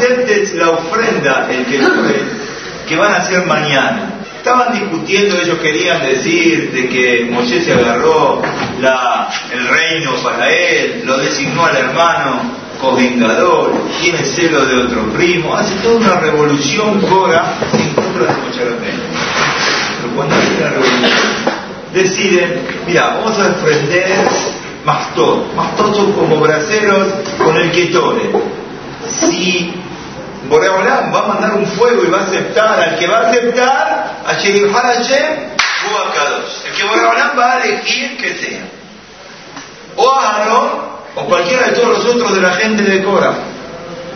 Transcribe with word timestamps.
aceptes 0.00 0.54
la 0.54 0.70
ofrenda, 0.70 1.48
el 1.50 1.66
que 1.66 1.78
que 2.88 2.96
van 2.96 3.12
a 3.12 3.18
hacer 3.18 3.46
mañana. 3.46 4.14
Estaban 4.38 4.72
discutiendo, 4.72 5.36
ellos 5.36 5.58
querían 5.58 6.02
decir 6.02 6.72
de 6.72 6.88
que 6.88 7.28
Moisés 7.30 7.64
se 7.64 7.72
agarró 7.74 8.42
la, 8.80 9.28
el 9.52 9.68
reino 9.68 10.14
para 10.24 10.48
él, 10.48 11.02
lo 11.04 11.18
designó 11.18 11.66
al 11.66 11.76
hermano 11.76 12.40
covengador, 12.80 13.74
tiene 14.00 14.24
celo 14.24 14.64
de 14.64 14.76
otro 14.86 15.12
primo, 15.12 15.54
hace 15.54 15.74
toda 15.82 15.96
una 15.96 16.20
revolución 16.20 17.00
Cora 17.02 17.54
en 17.74 17.94
contra 17.94 18.34
de 18.34 18.40
Moshe 18.40 18.62
Pero 18.64 20.16
cuando 20.16 20.34
hay 20.34 20.56
una 20.58 20.70
revolución, 20.70 21.32
deciden, 21.92 22.62
mira, 22.86 23.18
vamos 23.18 23.38
a 23.38 23.50
defender 23.50 24.26
Mastot. 24.84 25.54
Mastot 25.54 25.94
son 25.94 26.12
como 26.12 26.36
braceros 26.40 27.06
con 27.38 27.56
el 27.56 27.70
que 27.70 27.86
tore. 27.86 28.30
Si 29.06 29.74
Boreolam 30.50 31.14
va 31.14 31.18
a 31.20 31.28
mandar 31.28 31.52
un 31.54 31.64
fuego 31.64 32.02
y 32.04 32.10
va 32.10 32.18
a 32.18 32.22
aceptar 32.22 32.80
al 32.80 32.98
que 32.98 33.06
va 33.06 33.18
a 33.18 33.28
aceptar, 33.28 34.20
a 34.26 34.34
Hashem 34.34 34.72
o 34.72 35.98
a 35.98 36.12
Kadosh. 36.12 36.66
El 36.66 36.72
que 36.74 36.84
Boreolam 36.84 37.38
va 37.38 37.52
a 37.52 37.64
elegir 37.64 38.16
que 38.16 38.34
sea. 38.34 38.64
O 39.96 40.10
a 40.10 40.42
Aaron, 40.42 40.68
o 41.14 41.24
cualquiera 41.26 41.68
de 41.68 41.72
todos 41.72 41.98
los 41.98 42.04
otros 42.04 42.34
de 42.34 42.40
la 42.40 42.52
gente 42.54 42.82
de 42.82 43.04
Cora. 43.04 43.32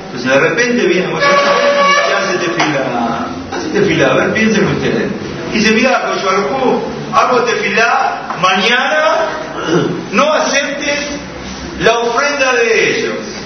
Entonces 0.07 0.33
de 0.33 0.41
repente 0.41 0.87
viene 0.87 1.07
Moshe 1.07 1.27
y 1.27 2.13
hace 2.13 2.39
tefila. 2.39 3.27
Hace 3.53 3.69
tefila, 3.69 4.07
a 4.09 4.15
ver, 4.15 4.33
piensen 4.35 4.67
ustedes. 4.67 5.11
Y 5.53 5.59
dice, 5.59 5.73
mira, 5.73 6.03
Koshuarku, 6.07 6.83
hago 7.13 7.43
tefila, 7.45 8.23
mañana 8.41 9.29
no 10.11 10.33
aceptes 10.33 11.11
la 11.79 11.99
ofrenda 11.99 12.55
de 12.55 12.91
ellos. 12.91 13.44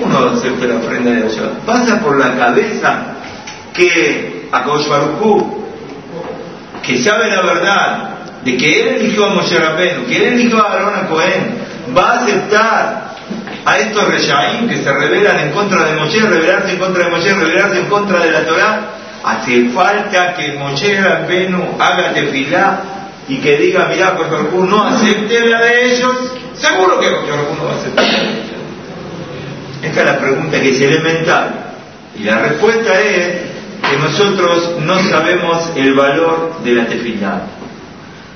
¿Cómo 0.00 0.06
no 0.06 0.30
acepta 0.30 0.66
la 0.66 0.76
ofrenda 0.76 1.10
de 1.10 1.18
ellos? 1.18 1.40
Pasa 1.66 2.00
por 2.00 2.18
la 2.18 2.36
cabeza 2.36 3.14
que 3.72 4.48
a 4.50 4.64
Koshuarku, 4.64 5.64
que 6.82 6.98
sabe 6.98 7.28
la 7.28 7.42
verdad, 7.42 8.08
de 8.44 8.56
que 8.56 8.80
él 8.80 8.88
eligió 8.96 9.26
a 9.26 9.34
Moshe 9.34 9.58
Rabbeinu, 9.58 10.06
que 10.06 10.16
él 10.16 10.34
eligió 10.34 10.58
a 10.58 10.72
Aaron 10.72 10.94
a 10.94 11.08
Cohen, 11.08 11.58
va 11.96 12.10
a 12.10 12.18
aceptar 12.20 13.12
a 13.64 13.78
estos 13.78 14.08
Reshaim 14.08 14.68
que 14.68 14.78
se 14.78 14.92
rebelan 14.92 15.38
en 15.38 15.52
contra 15.52 15.84
de 15.84 15.96
Moshe, 15.96 16.20
rebelarse 16.20 16.72
en 16.72 16.78
contra 16.78 17.04
de 17.04 17.10
Moshe, 17.10 17.32
rebelarse 17.32 17.78
en 17.78 17.86
contra 17.86 18.18
de 18.18 18.32
la 18.32 18.44
Torah, 18.44 18.80
hace 19.24 19.68
falta 19.70 20.34
que 20.34 20.52
Moshe 20.54 21.00
Rabbeinu 21.00 21.76
haga 21.78 22.12
tefilá 22.12 22.80
y 23.28 23.36
que 23.36 23.56
diga, 23.56 23.86
mira, 23.88 24.16
pues 24.16 24.28
no 24.68 24.82
acepte 24.84 25.48
la 25.48 25.60
de 25.60 25.92
ellos, 25.92 26.32
seguro 26.54 26.98
que 26.98 27.10
Moshe 27.10 27.28
no 27.30 27.64
va 27.64 27.72
a 27.72 27.76
aceptar. 27.76 28.41
Esta 29.82 30.00
es 30.00 30.06
la 30.06 30.18
pregunta 30.18 30.60
que 30.60 30.70
es 30.70 30.80
elemental. 30.80 31.74
Y 32.16 32.22
la 32.24 32.38
respuesta 32.38 33.00
es 33.00 33.26
que 33.90 33.96
nosotros 33.98 34.76
no 34.80 34.98
sabemos 35.10 35.70
el 35.74 35.94
valor 35.94 36.60
de 36.62 36.72
la 36.72 36.86
tefilá. 36.86 37.42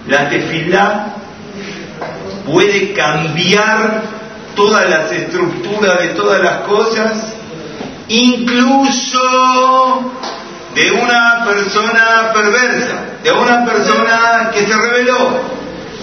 La 0.09 0.29
tefilá 0.29 1.15
puede 2.45 2.93
cambiar 2.93 4.03
todas 4.57 4.89
las 4.89 5.13
estructuras 5.13 6.01
de 6.01 6.09
todas 6.11 6.43
las 6.43 6.59
cosas, 6.63 7.35
incluso 8.09 9.21
de 10.75 10.91
una 10.93 11.45
persona 11.47 12.33
perversa, 12.35 12.95
de 13.23 13.33
una 13.33 13.65
persona 13.65 14.51
que 14.53 14.67
se 14.67 14.77
rebeló. 14.77 15.57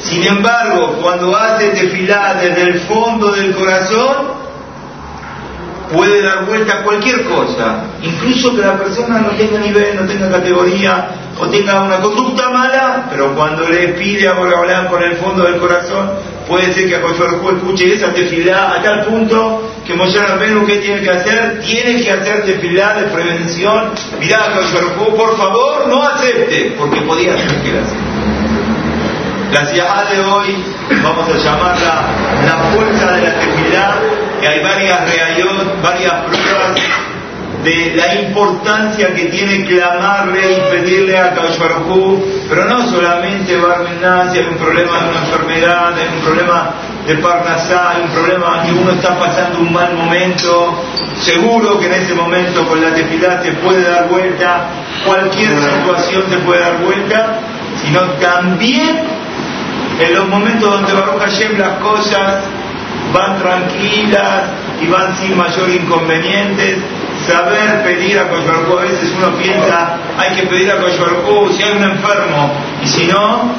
Sin 0.03 0.23
embargo, 0.25 0.99
cuando 1.01 1.35
hace 1.35 1.69
tefilá 1.69 2.35
desde 2.35 2.61
el 2.61 2.79
fondo 2.81 3.31
del 3.31 3.53
corazón, 3.53 4.43
puede 5.93 6.21
dar 6.21 6.45
vuelta 6.45 6.79
a 6.79 6.83
cualquier 6.83 7.23
cosa, 7.25 7.83
incluso 8.01 8.55
que 8.55 8.61
la 8.61 8.77
persona 8.77 9.19
no 9.19 9.29
tenga 9.29 9.59
nivel, 9.59 9.95
no 9.95 10.05
tenga 10.07 10.29
categoría 10.29 11.07
o 11.39 11.47
tenga 11.47 11.83
una 11.83 11.99
conducta 12.01 12.49
mala, 12.49 13.05
pero 13.09 13.33
cuando 13.35 13.67
le 13.69 13.89
pide 13.89 14.27
a 14.27 14.31
hablar 14.31 14.89
con 14.89 15.01
el 15.03 15.15
fondo 15.17 15.43
del 15.43 15.57
corazón, 15.57 16.11
puede 16.47 16.73
ser 16.73 16.89
que 16.89 16.95
a 16.95 17.01
Juez 17.01 17.19
escuche 17.19 17.93
esa 17.93 18.13
tefilá 18.13 18.73
a 18.75 18.81
tal 18.81 19.05
punto 19.05 19.69
que 19.85 19.93
Moshe 19.93 20.19
Rabbeinu 20.19 20.65
¿qué 20.65 20.77
tiene 20.77 21.01
que 21.01 21.09
hacer? 21.09 21.61
Tiene 21.61 22.01
que 22.01 22.11
hacer 22.11 22.45
tefilá 22.45 22.95
de 22.95 23.03
prevención. 23.03 23.91
Mirá, 24.19 24.39
por 24.95 25.37
favor, 25.37 25.87
no 25.87 26.03
acepte, 26.03 26.75
porque 26.77 27.01
podía 27.01 27.37
ser 27.37 27.55
que 27.61 27.71
la 27.71 27.83
La 29.53 29.65
ciudad 29.67 30.09
de 30.09 30.19
hoy 30.19 30.63
vamos 31.03 31.29
a 31.29 31.37
llamarla 31.37 32.07
la 32.45 32.57
fuerza 32.73 33.11
de 33.13 33.21
la 33.21 33.39
tefilá 33.39 33.99
que 34.43 34.49
hay 34.49 34.61
varias 34.61 35.09
reayot, 35.09 35.81
varias 35.81 36.13
pruebas 36.25 36.81
de 37.63 37.93
la 37.95 38.15
importancia 38.15 39.13
que 39.15 39.25
tiene 39.27 39.65
clamarle 39.65 40.57
y 40.57 40.61
pedirle 40.69 41.17
a 41.17 41.33
Kaush 41.33 41.57
pero 42.49 42.65
no 42.65 42.85
solamente 42.89 43.55
Barmenaz, 43.55 44.33
hay 44.33 44.45
un 44.45 44.57
problema 44.57 44.99
de 44.99 45.09
una 45.11 45.19
enfermedad, 45.19 45.93
hay 45.97 46.09
un 46.13 46.21
problema 46.25 46.71
de 47.07 47.15
Parnasá, 47.15 47.91
hay 47.91 48.01
un 48.01 48.09
problema 48.09 48.63
que 48.63 48.73
uno 48.73 48.91
está 48.91 49.17
pasando 49.17 49.59
un 49.59 49.71
mal 49.71 49.93
momento, 49.93 50.83
seguro 51.21 51.79
que 51.79 51.85
en 51.85 51.93
ese 51.93 52.13
momento 52.13 52.67
con 52.67 52.81
la 52.81 52.93
tefilá 52.93 53.41
se 53.41 53.53
puede 53.53 53.89
dar 53.89 54.09
vuelta, 54.09 54.67
cualquier 55.05 55.51
situación 55.57 56.23
se 56.29 56.37
puede 56.39 56.59
dar 56.59 56.79
vuelta, 56.79 57.39
sino 57.81 58.01
también 58.19 59.03
en 60.01 60.13
los 60.13 60.27
momentos 60.27 60.69
donde 60.69 60.91
Baruch 60.91 61.21
Hashem 61.21 61.57
las 61.57 61.77
cosas 61.79 62.43
van 63.13 63.39
tranquilas 63.39 64.43
y 64.81 64.87
van 64.87 65.15
sin 65.15 65.37
mayor 65.37 65.69
inconvenientes. 65.69 66.77
Saber 67.27 67.83
pedir 67.83 68.19
a 68.19 68.27
Coyarcó, 68.27 68.79
a 68.79 68.81
veces 68.81 69.13
uno 69.17 69.37
piensa, 69.37 69.97
hay 70.17 70.35
que 70.35 70.43
pedir 70.47 70.69
a 70.71 70.77
Coyarcó 70.77 71.49
si 71.53 71.63
hay 71.63 71.77
un 71.77 71.83
enfermo, 71.83 72.51
y 72.83 72.87
si 72.87 73.05
no, 73.05 73.53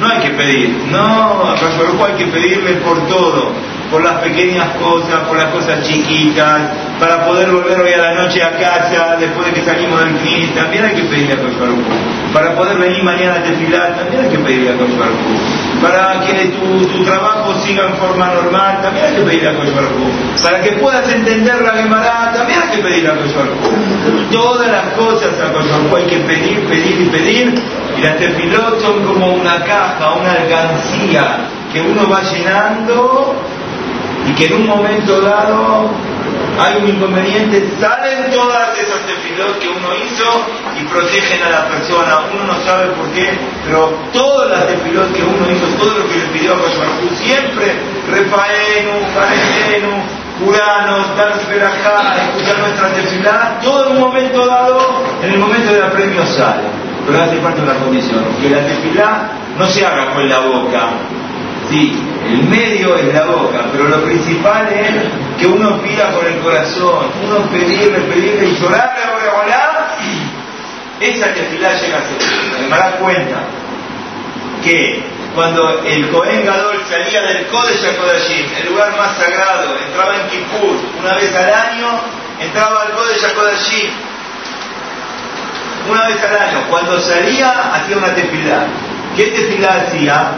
no 0.00 0.08
hay 0.08 0.18
que 0.20 0.30
pedir. 0.30 0.70
No, 0.90 1.50
a 1.50 1.54
Coyarcó 1.54 2.06
hay 2.06 2.14
que 2.14 2.26
pedirle 2.26 2.72
por 2.76 3.06
todo, 3.06 3.52
por 3.90 4.02
las 4.02 4.14
pequeñas 4.14 4.68
cosas, 4.78 5.20
por 5.28 5.36
las 5.36 5.46
cosas 5.50 5.86
chiquitas, 5.86 6.62
para 6.98 7.24
poder 7.24 7.50
volver 7.52 7.78
hoy 7.82 7.92
a 7.92 7.98
la 7.98 8.14
noche 8.14 8.42
a 8.42 8.58
casa, 8.58 9.16
después 9.20 9.46
de 9.46 9.52
que 9.52 9.64
salimos 9.64 10.00
del 10.00 10.18
fin, 10.18 10.52
también 10.54 10.84
hay 10.84 10.94
que 10.94 11.04
pedirle 11.04 11.34
a 11.34 11.36
Coyarcó. 11.36 12.32
Para 12.32 12.56
poder 12.56 12.78
venir 12.78 13.04
mañana 13.04 13.34
a 13.34 13.40
desfilar, 13.40 13.94
también 13.96 14.24
hay 14.24 14.30
que 14.30 14.38
pedirle 14.38 14.70
a 14.70 14.76
Coyarcó 14.76 15.53
para 15.84 16.20
que 16.20 16.46
tu, 16.46 17.04
trabajo 17.04 17.52
siga 17.62 17.88
en 17.88 17.94
forma 17.96 18.28
normal, 18.28 18.80
también 18.80 19.04
hay 19.06 19.14
que 19.16 19.22
pedir 19.22 19.48
a 19.48 19.54
Kosh 19.54 19.68
Para 20.42 20.62
que 20.62 20.72
puedas 20.72 21.12
entender 21.12 21.60
la 21.60 21.72
Gemara, 21.72 22.32
también 22.34 22.58
hay 22.62 22.76
que 22.76 22.82
pedir 22.82 23.06
a 23.06 23.16
Kosh 23.16 23.34
Todas 24.32 24.68
las 24.68 24.86
cosas 24.94 25.32
a 25.38 25.52
Kosh 25.52 25.66
hay 25.96 26.06
que 26.06 26.18
pedir, 26.20 26.66
pedir 26.66 27.00
y 27.02 27.04
pedir. 27.10 27.62
Y 27.98 28.00
las 28.00 28.16
tefilot 28.16 28.80
son 28.80 29.04
como 29.04 29.34
una 29.34 29.62
caja, 29.62 30.14
una 30.14 30.32
alcancía 30.32 31.48
que 31.72 31.82
uno 31.82 32.08
va 32.08 32.22
llenando 32.22 33.34
y 34.26 34.32
que 34.32 34.46
en 34.46 34.54
un 34.54 34.66
momento 34.66 35.20
dado 35.20 35.90
hay 36.58 36.76
un 36.82 36.88
inconveniente, 36.88 37.68
salen 37.80 38.30
todas 38.30 38.78
esas 38.78 39.00
tefilot 39.06 39.58
que 39.58 39.68
uno 39.68 39.88
hizo 40.04 40.24
y 40.80 40.84
protegen 40.84 41.42
a 41.42 41.50
la 41.50 41.68
persona. 41.68 42.20
Uno 42.32 42.52
no 42.52 42.64
sabe 42.64 42.88
por 42.92 43.08
qué, 43.12 43.38
pero 43.64 43.92
todas 44.12 44.50
las 44.50 44.66
tefilot 44.66 45.12
que 45.12 45.22
uno 45.22 45.50
hizo, 45.50 45.66
todo 45.78 45.98
lo 45.98 46.08
que 46.08 46.18
le 46.18 46.26
pidió 46.26 46.54
a 46.54 46.58
Koshmarku, 46.58 47.14
siempre, 47.16 47.74
Refaenu, 48.10 48.92
Faretenu, 49.14 50.24
Curanos, 50.44 51.16
dar 51.16 51.32
acá, 51.32 52.16
escuchar 52.24 52.58
nuestra 52.58 52.88
tefilá, 52.88 53.58
todo 53.62 53.86
en 53.86 53.92
un 53.96 54.00
momento 54.00 54.46
dado, 54.46 55.04
en 55.22 55.30
el 55.30 55.38
momento 55.38 55.72
del 55.72 55.90
premio 55.92 56.26
sale. 56.26 56.62
Pero 57.06 57.22
hace 57.22 57.36
falta 57.36 57.62
una 57.62 57.74
condición, 57.74 58.24
que 58.40 58.48
la 58.48 58.66
tefilá 58.66 59.30
no 59.58 59.66
se 59.66 59.86
haga 59.86 60.10
con 60.12 60.28
la 60.28 60.40
boca, 60.40 60.88
Sí, 61.70 61.96
el 62.34 62.44
medio 62.48 62.96
es 62.96 63.12
la 63.14 63.24
boca, 63.24 63.66
pero 63.72 63.88
lo 63.88 64.02
principal 64.04 64.68
es 64.72 65.40
que 65.40 65.46
uno 65.46 65.80
pida 65.82 66.10
por 66.10 66.26
el 66.26 66.38
corazón, 66.38 67.06
uno 67.24 67.50
pedirle, 67.50 67.98
pedirle 68.00 68.46
y 68.46 68.56
llorarle 68.60 69.02
a 69.04 69.14
esa 71.00 71.34
tefilá 71.34 71.74
llega 71.74 71.98
a 71.98 72.02
ser. 72.02 72.60
Me 72.60 72.76
das 72.76 72.94
cuenta 72.96 73.36
que 74.62 75.02
cuando 75.34 75.82
el 75.84 76.08
Cohen 76.10 76.46
Gadol 76.46 76.80
salía 76.88 77.22
del 77.22 77.46
Kodesh 77.46 77.96
Kodashim, 77.96 78.46
el 78.60 78.68
lugar 78.68 78.96
más 78.96 79.16
sagrado, 79.16 79.76
entraba 79.84 80.14
en 80.16 80.28
Kippur 80.28 80.78
una 81.00 81.14
vez 81.16 81.34
al 81.34 81.52
año, 81.52 82.00
entraba 82.40 82.82
al 82.82 82.92
Kodesh 82.92 83.34
Kodashim 83.34 83.90
una 85.90 86.06
vez 86.06 86.22
al 86.22 86.36
año. 86.38 86.64
Cuando 86.70 87.00
salía, 87.00 87.74
hacía 87.74 87.96
una 87.96 88.14
tefilá. 88.14 88.66
¿Qué 89.16 89.24
tefilá 89.24 89.84
hacía? 89.86 90.32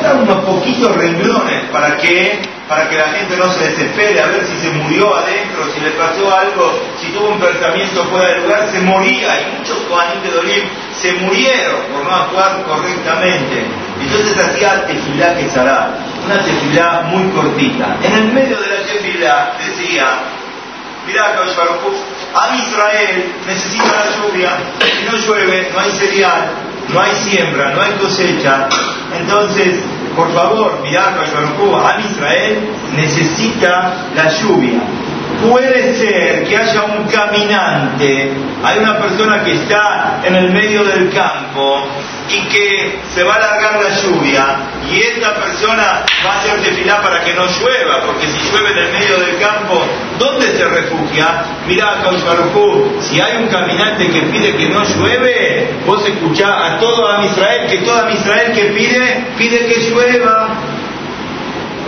Eran 0.00 0.22
unos 0.22 0.44
poquitos 0.44 0.96
renglones 0.96 1.64
para 1.70 1.96
que, 1.96 2.40
para 2.68 2.88
que 2.88 2.96
la 2.96 3.08
gente 3.10 3.36
no 3.36 3.50
se 3.52 3.70
desespere, 3.70 4.20
a 4.20 4.26
ver 4.26 4.44
si 4.46 4.56
se 4.56 4.72
murió 4.72 5.14
adentro, 5.14 5.64
si 5.72 5.80
le 5.80 5.90
pasó 5.90 6.34
algo, 6.34 6.80
si 7.00 7.08
tuvo 7.08 7.28
un 7.28 7.40
pensamiento 7.40 8.04
fuera 8.04 8.28
de 8.28 8.40
lugar, 8.40 8.68
se 8.70 8.80
moría, 8.80 9.40
y 9.40 9.58
muchos 9.58 9.78
Kohanim 9.88 10.22
de 10.22 10.30
Dolim 10.30 10.64
se 10.92 11.12
murieron 11.14 11.82
por 11.92 12.04
no 12.04 12.14
actuar 12.14 12.64
correctamente. 12.66 13.64
Entonces 14.00 14.36
hacía 14.38 14.86
tefilá 14.86 15.36
que 15.36 15.46
una 16.24 16.42
tefilá 16.42 17.02
muy 17.06 17.30
cortita. 17.30 17.96
En 18.02 18.12
el 18.14 18.32
medio 18.32 18.60
de 18.60 18.68
la 18.68 18.82
tefilá 18.82 19.52
decía, 19.58 20.06
mirá, 21.06 21.34
a 22.34 22.56
Israel 22.56 23.32
necesita 23.46 23.84
la 23.84 24.16
lluvia, 24.16 24.50
si 24.80 25.04
no 25.04 25.16
llueve, 25.16 25.70
no 25.72 25.80
hay 25.80 25.90
cereal, 25.92 26.50
no 26.92 27.00
hay 27.00 27.14
siembra, 27.16 27.74
no 27.74 27.82
hay 27.82 27.92
cosecha. 27.92 28.68
Entonces, 29.18 29.80
por 30.14 30.32
favor, 30.32 30.80
mirá, 30.82 31.14
a 31.76 32.00
Israel 32.00 32.58
necesita 32.94 34.06
la 34.14 34.28
lluvia. 34.30 34.80
Puede 35.42 35.94
ser 35.96 36.44
que 36.44 36.56
haya 36.56 36.82
un 36.84 37.04
caminante, 37.08 38.32
hay 38.64 38.78
una 38.78 38.98
persona 38.98 39.44
que 39.44 39.52
está 39.52 40.20
en 40.24 40.34
el 40.34 40.50
medio 40.50 40.82
del 40.84 41.12
campo 41.12 41.86
y 42.28 42.48
que 42.48 42.98
se 43.14 43.22
va 43.22 43.34
a 43.34 43.36
alargar 43.36 43.80
la 43.82 43.90
lluvia 44.00 44.56
y 44.90 45.00
esta 45.00 45.34
persona 45.34 46.04
va 46.24 46.32
a 46.32 46.38
hacer 46.38 46.60
tefilá 46.62 47.02
para 47.02 47.22
que 47.22 47.34
no 47.34 47.44
llueva, 47.46 48.02
porque 48.06 48.26
si 48.28 48.38
llueve 48.50 48.72
en 48.72 48.78
el 48.78 48.92
medio 48.92 49.18
del 49.18 49.38
campo, 49.38 49.84
¿dónde 50.18 50.56
se 50.56 50.64
refugia? 50.64 51.44
Mirá, 51.66 52.02
Barujú, 52.02 52.96
si 53.00 53.20
hay 53.20 53.36
un 53.36 53.48
caminante 53.48 54.08
que 54.10 54.22
pide 54.22 54.56
que 54.56 54.68
no 54.68 54.82
llueve, 54.84 55.68
vos 55.86 56.06
escuchás 56.06 56.50
a 56.50 56.78
todo 56.78 57.06
Israel, 57.24 57.66
que 57.68 57.78
toda 57.78 58.10
Israel 58.10 58.52
que 58.52 58.64
pide, 58.66 59.24
pide 59.36 59.66
que 59.66 59.90
llueva. 59.90 60.48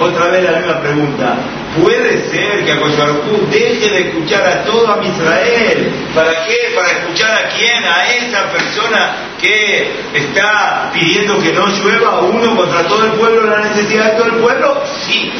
Otra 0.00 0.28
vez 0.28 0.44
la 0.44 0.58
misma 0.58 0.80
pregunta. 0.80 1.36
Puede 1.82 2.30
ser 2.30 2.64
que 2.64 2.72
Acoyarcú 2.72 3.46
deje 3.50 3.90
de 3.90 4.08
escuchar 4.08 4.46
a 4.46 4.64
todo 4.64 5.02
Israel. 5.02 5.92
¿Para 6.14 6.44
qué? 6.44 6.72
¿Para 6.74 6.90
escuchar 6.90 7.30
a 7.32 7.48
quién? 7.48 7.84
A 7.84 8.14
esa 8.14 8.50
persona 8.50 9.16
que 9.40 9.90
está 10.14 10.90
pidiendo 10.92 11.38
que 11.40 11.52
no 11.52 11.66
llueva 11.66 12.20
uno 12.20 12.56
contra 12.56 12.86
todo 12.86 13.06
el 13.06 13.12
pueblo, 13.12 13.50
la 13.50 13.60
necesidad 13.60 14.12
de 14.12 14.18
todo 14.18 14.26
el 14.28 14.36
pueblo. 14.36 14.82
Sí, 14.86 15.32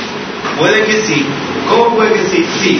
puede 0.58 0.84
que 0.84 0.92
sí. 0.92 1.26
¿Cómo 1.68 1.94
puede 1.96 2.14
que 2.14 2.24
sí? 2.24 2.44
Sí. 2.60 2.77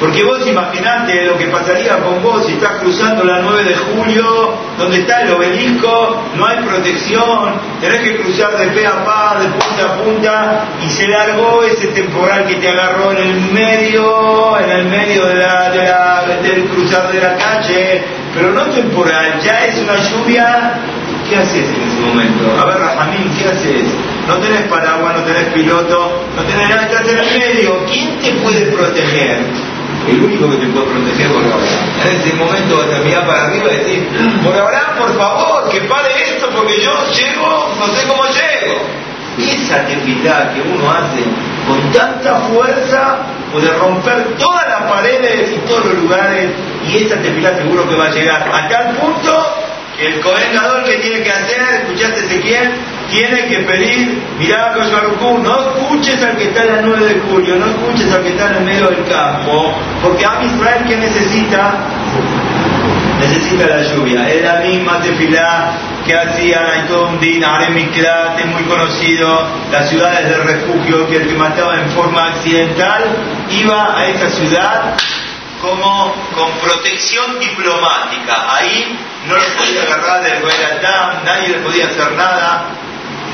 Porque 0.00 0.24
vos 0.24 0.46
imaginate 0.46 1.26
lo 1.26 1.36
que 1.36 1.48
pasaría 1.48 1.98
con 1.98 2.22
vos 2.22 2.46
si 2.46 2.52
estás 2.52 2.80
cruzando 2.80 3.22
la 3.22 3.40
9 3.40 3.64
de 3.64 3.76
julio, 3.76 4.54
donde 4.78 5.00
está 5.00 5.20
el 5.20 5.32
obelisco, 5.32 6.22
no 6.36 6.46
hay 6.46 6.56
protección, 6.64 7.60
tenés 7.82 8.00
que 8.00 8.16
cruzar 8.16 8.56
de 8.56 8.68
pe 8.68 8.86
a 8.86 9.04
pa, 9.04 9.36
de 9.38 9.48
punta 9.48 9.84
a 9.84 10.02
punta, 10.02 10.64
y 10.80 10.88
se 10.88 11.06
largó 11.06 11.62
ese 11.64 11.88
temporal 11.88 12.46
que 12.46 12.54
te 12.54 12.68
agarró 12.70 13.12
en 13.12 13.18
el 13.18 13.40
medio, 13.52 14.58
en 14.58 14.70
el 14.70 14.84
medio 14.86 15.26
de 15.26 15.34
la, 15.34 16.24
del 16.42 16.64
cruzar 16.64 17.12
de 17.12 17.20
la 17.20 17.36
calle, 17.36 18.02
pero 18.34 18.52
no 18.52 18.62
temporal, 18.70 19.38
ya 19.40 19.66
es 19.66 19.78
una 19.80 19.96
lluvia 19.96 20.80
¿Qué 21.28 21.36
haces 21.36 21.68
en 21.68 21.82
ese 21.82 22.00
momento? 22.00 22.60
A 22.60 22.64
ver, 22.64 22.78
Rajamín, 22.78 23.30
¿qué 23.38 23.44
haces? 23.48 23.86
No 24.26 24.38
tenés 24.38 24.62
paraguas, 24.62 25.16
no 25.16 25.22
tenés 25.22 25.44
piloto, 25.52 26.24
no 26.34 26.42
tenés 26.42 26.68
nada, 26.68 26.82
estás 26.82 27.08
en 27.08 27.18
el 27.18 27.38
medio. 27.38 27.86
¿Quién 27.86 28.18
te 28.18 28.32
puede 28.42 28.62
proteger? 28.72 29.38
El 30.08 30.22
único 30.22 30.50
que 30.50 30.56
te 30.56 30.66
puede 30.66 30.86
proteger 30.86 31.28
por 31.28 31.44
Abraham. 31.44 31.90
En 32.04 32.20
ese 32.20 32.34
momento 32.34 32.76
vas 32.78 32.98
a 32.98 33.02
mirar 33.02 33.26
para 33.26 33.44
arriba 33.46 33.72
y 33.72 33.76
decir, 33.76 34.08
por 34.44 34.54
Abraham, 34.56 34.98
por 34.98 35.18
favor, 35.18 35.68
que 35.68 35.80
pare 35.82 36.10
esto 36.22 36.48
porque 36.54 36.80
yo 36.80 36.92
llego, 37.12 37.74
no 37.78 37.86
sé 37.88 38.06
cómo 38.06 38.22
llego. 38.24 38.80
Esa 39.38 39.86
tefilá 39.86 40.52
que 40.52 40.60
uno 40.60 40.90
hace 40.90 41.24
con 41.66 41.92
tanta 41.92 42.40
fuerza 42.40 43.18
puede 43.52 43.72
romper 43.78 44.36
todas 44.38 44.66
las 44.68 44.90
paredes 44.90 45.52
y 45.52 45.68
todos 45.68 45.86
los 45.86 45.94
lugares 45.94 46.50
y 46.86 47.04
esa 47.04 47.16
tefilá 47.16 47.54
seguro 47.56 47.88
que 47.88 47.96
va 47.96 48.06
a 48.06 48.10
llegar 48.10 48.48
a 48.52 48.68
tal 48.68 48.96
punto 48.96 49.56
que 49.96 50.06
el 50.06 50.20
covengador 50.20 50.84
que 50.84 50.96
tiene 50.96 51.22
que 51.22 51.30
hacer, 51.30 51.60
escuchaste 51.82 52.20
Ezequiel, 52.20 52.70
tiene 53.10 53.46
que 53.48 53.58
pedir, 53.60 54.22
mirá 54.38 54.74
no 54.74 55.60
escuches 55.60 56.22
al 56.22 56.36
que 56.36 56.44
está 56.44 56.62
en 56.62 56.72
la 56.76 56.82
9 56.82 57.06
de 57.06 57.20
julio, 57.20 57.56
no 57.56 57.66
escuches 57.66 58.12
al 58.12 58.22
que 58.22 58.30
está 58.30 58.46
en 58.48 58.54
el 58.56 58.64
medio 58.64 58.88
del 58.88 59.06
campo, 59.06 59.74
porque 60.02 60.24
a 60.24 60.42
Israel 60.42 60.84
que 60.88 60.96
necesita, 60.96 61.78
necesita 63.20 63.66
la 63.66 63.82
lluvia. 63.82 64.28
Es 64.28 64.42
la 64.42 64.60
misma 64.60 65.00
tefilá 65.00 65.72
que 66.06 66.16
hacía 66.16 66.86
un 67.08 67.20
Din, 67.20 67.44
Aremikrat, 67.44 68.40
es 68.40 68.46
muy 68.46 68.62
conocido, 68.62 69.46
las 69.70 69.88
ciudades 69.88 70.28
de 70.28 70.36
refugio, 70.38 71.08
que 71.08 71.16
el 71.16 71.28
que 71.28 71.34
mataba 71.34 71.76
en 71.76 71.90
forma 71.90 72.28
accidental 72.28 73.04
iba 73.50 73.98
a 73.98 74.06
esa 74.06 74.30
ciudad 74.30 74.94
como 75.60 76.14
con 76.34 76.50
protección 76.60 77.38
diplomática. 77.38 78.56
Ahí 78.56 78.98
no 79.26 79.36
lo 79.36 79.42
podía 79.58 79.82
agarrar 79.82 80.22
del 80.22 80.42
Adam, 80.84 81.24
nadie 81.24 81.48
le 81.48 81.58
podía 81.58 81.86
hacer 81.86 82.12
nada, 82.12 82.64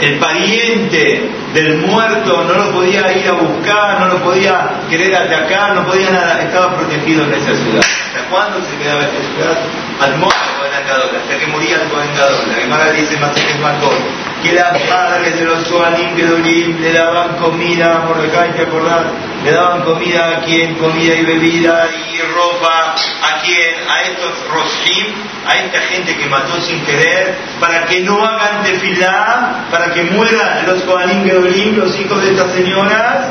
el 0.00 0.18
pariente 0.18 1.30
del 1.56 1.78
muerto 1.78 2.44
no 2.44 2.52
lo 2.52 2.70
podía 2.70 3.10
ir 3.16 3.28
a 3.30 3.32
buscar, 3.32 3.98
no 4.00 4.08
lo 4.08 4.22
podía 4.22 4.82
querer 4.90 5.16
atacar, 5.16 5.74
no 5.74 5.86
podía 5.86 6.10
nada, 6.10 6.42
estaba 6.42 6.76
protegido 6.76 7.24
en 7.24 7.32
esa 7.32 7.54
ciudad. 7.54 7.80
¿Hasta 7.80 8.28
cuándo 8.28 8.58
se 8.62 8.76
quedaba 8.76 9.00
esa 9.00 9.34
ciudad? 9.34 9.58
Al 10.02 10.18
muerto 10.18 10.56
hasta 10.76 11.38
que 11.38 11.46
moría 11.46 11.82
el 11.82 11.88
Covengador. 11.88 12.48
La 12.48 12.54
Gemara 12.54 12.92
dice 12.92 13.16
más 13.18 13.32
que 13.32 13.58
Marcos 13.60 13.94
que 14.42 14.52
las 14.52 14.78
padres 14.82 15.38
de 15.38 15.44
los 15.44 15.66
Suanim 15.66 16.14
Gedolim 16.14 16.80
le 16.80 16.92
daban 16.92 17.36
comida, 17.36 18.04
Mordecai, 18.06 18.52
¿te 18.52 18.62
acordás? 18.62 19.06
Le 19.42 19.50
daban 19.50 19.82
comida 19.82 20.36
a 20.36 20.40
quien, 20.42 20.74
comida 20.74 21.14
y 21.14 21.24
bebida 21.24 21.88
y 21.88 22.20
ropa, 22.32 22.94
a 22.94 23.42
quien, 23.42 23.74
a 23.88 24.02
estos 24.02 24.32
Roshim, 24.48 25.14
a 25.46 25.56
esta 25.56 25.80
gente 25.80 26.16
que 26.16 26.26
mató 26.26 26.60
sin 26.60 26.84
querer, 26.84 27.34
para 27.58 27.86
que 27.86 28.00
no 28.00 28.24
hagan 28.24 28.62
tefilá, 28.62 29.66
para 29.70 29.92
que 29.92 30.02
mueran 30.02 30.66
los 30.66 30.82
Kohanim 30.82 31.24
Los 31.46 32.00
hijos 32.00 32.22
de 32.22 32.30
estas 32.32 32.50
señoras, 32.52 33.28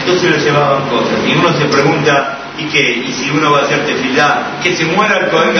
entonces 0.00 0.30
les 0.32 0.44
llevaban 0.44 0.82
cosas. 0.88 1.18
Y 1.26 1.32
uno 1.32 1.52
se 1.52 1.64
pregunta, 1.66 2.38
¿y 2.58 2.64
qué? 2.66 3.02
¿Y 3.06 3.12
si 3.12 3.30
uno 3.30 3.52
va 3.52 3.60
a 3.60 3.62
hacer 3.62 3.84
tefilá? 3.86 4.58
Que 4.62 4.74
se 4.74 4.84
muera 4.86 5.18
el 5.18 5.28
Kohen 5.28 5.56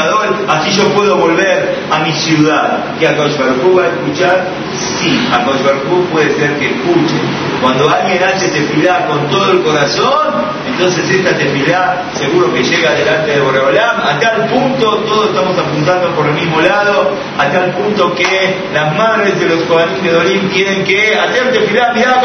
así 0.48 0.70
yo 0.72 0.88
puedo 0.94 1.16
volver 1.16 1.76
a 1.90 1.98
mi 2.00 2.12
ciudad. 2.12 2.96
¿Que 2.98 3.08
a 3.08 3.12
va 3.12 3.24
a 3.24 3.88
escuchar? 3.88 4.46
Sí, 4.72 5.28
a 5.32 5.44
puede 5.44 6.30
ser 6.34 6.58
que 6.58 6.66
escuche. 6.66 7.16
Cuando 7.60 7.88
alguien 7.88 8.22
hace 8.22 8.48
tefilá 8.48 9.06
con 9.06 9.28
todo 9.28 9.52
el 9.52 9.62
corazón, 9.62 10.34
entonces 10.66 11.08
esta 11.10 11.36
tefilá 11.36 12.04
seguro 12.12 12.52
que 12.52 12.62
llega 12.62 12.92
delante 12.92 13.32
de 13.32 13.40
Boreolam, 13.40 14.00
a 14.00 14.18
tal 14.20 14.46
punto, 14.46 14.98
todos 14.98 15.28
estamos 15.28 15.58
apuntando 15.58 16.14
por 16.14 16.26
el 16.26 16.34
mismo 16.34 16.60
lado, 16.60 17.16
a 17.38 17.50
tal 17.50 17.72
punto 17.72 18.14
que 18.14 18.68
las 18.74 18.94
madres 18.94 19.38
de 19.40 19.46
los 19.46 19.62
Kohanim 19.62 20.02
de 20.02 20.12
Dorim 20.12 20.50
tienen 20.50 20.84
que 20.84 21.14
hacer 21.14 21.52
tefilá, 21.52 21.92
mirá 21.94 22.20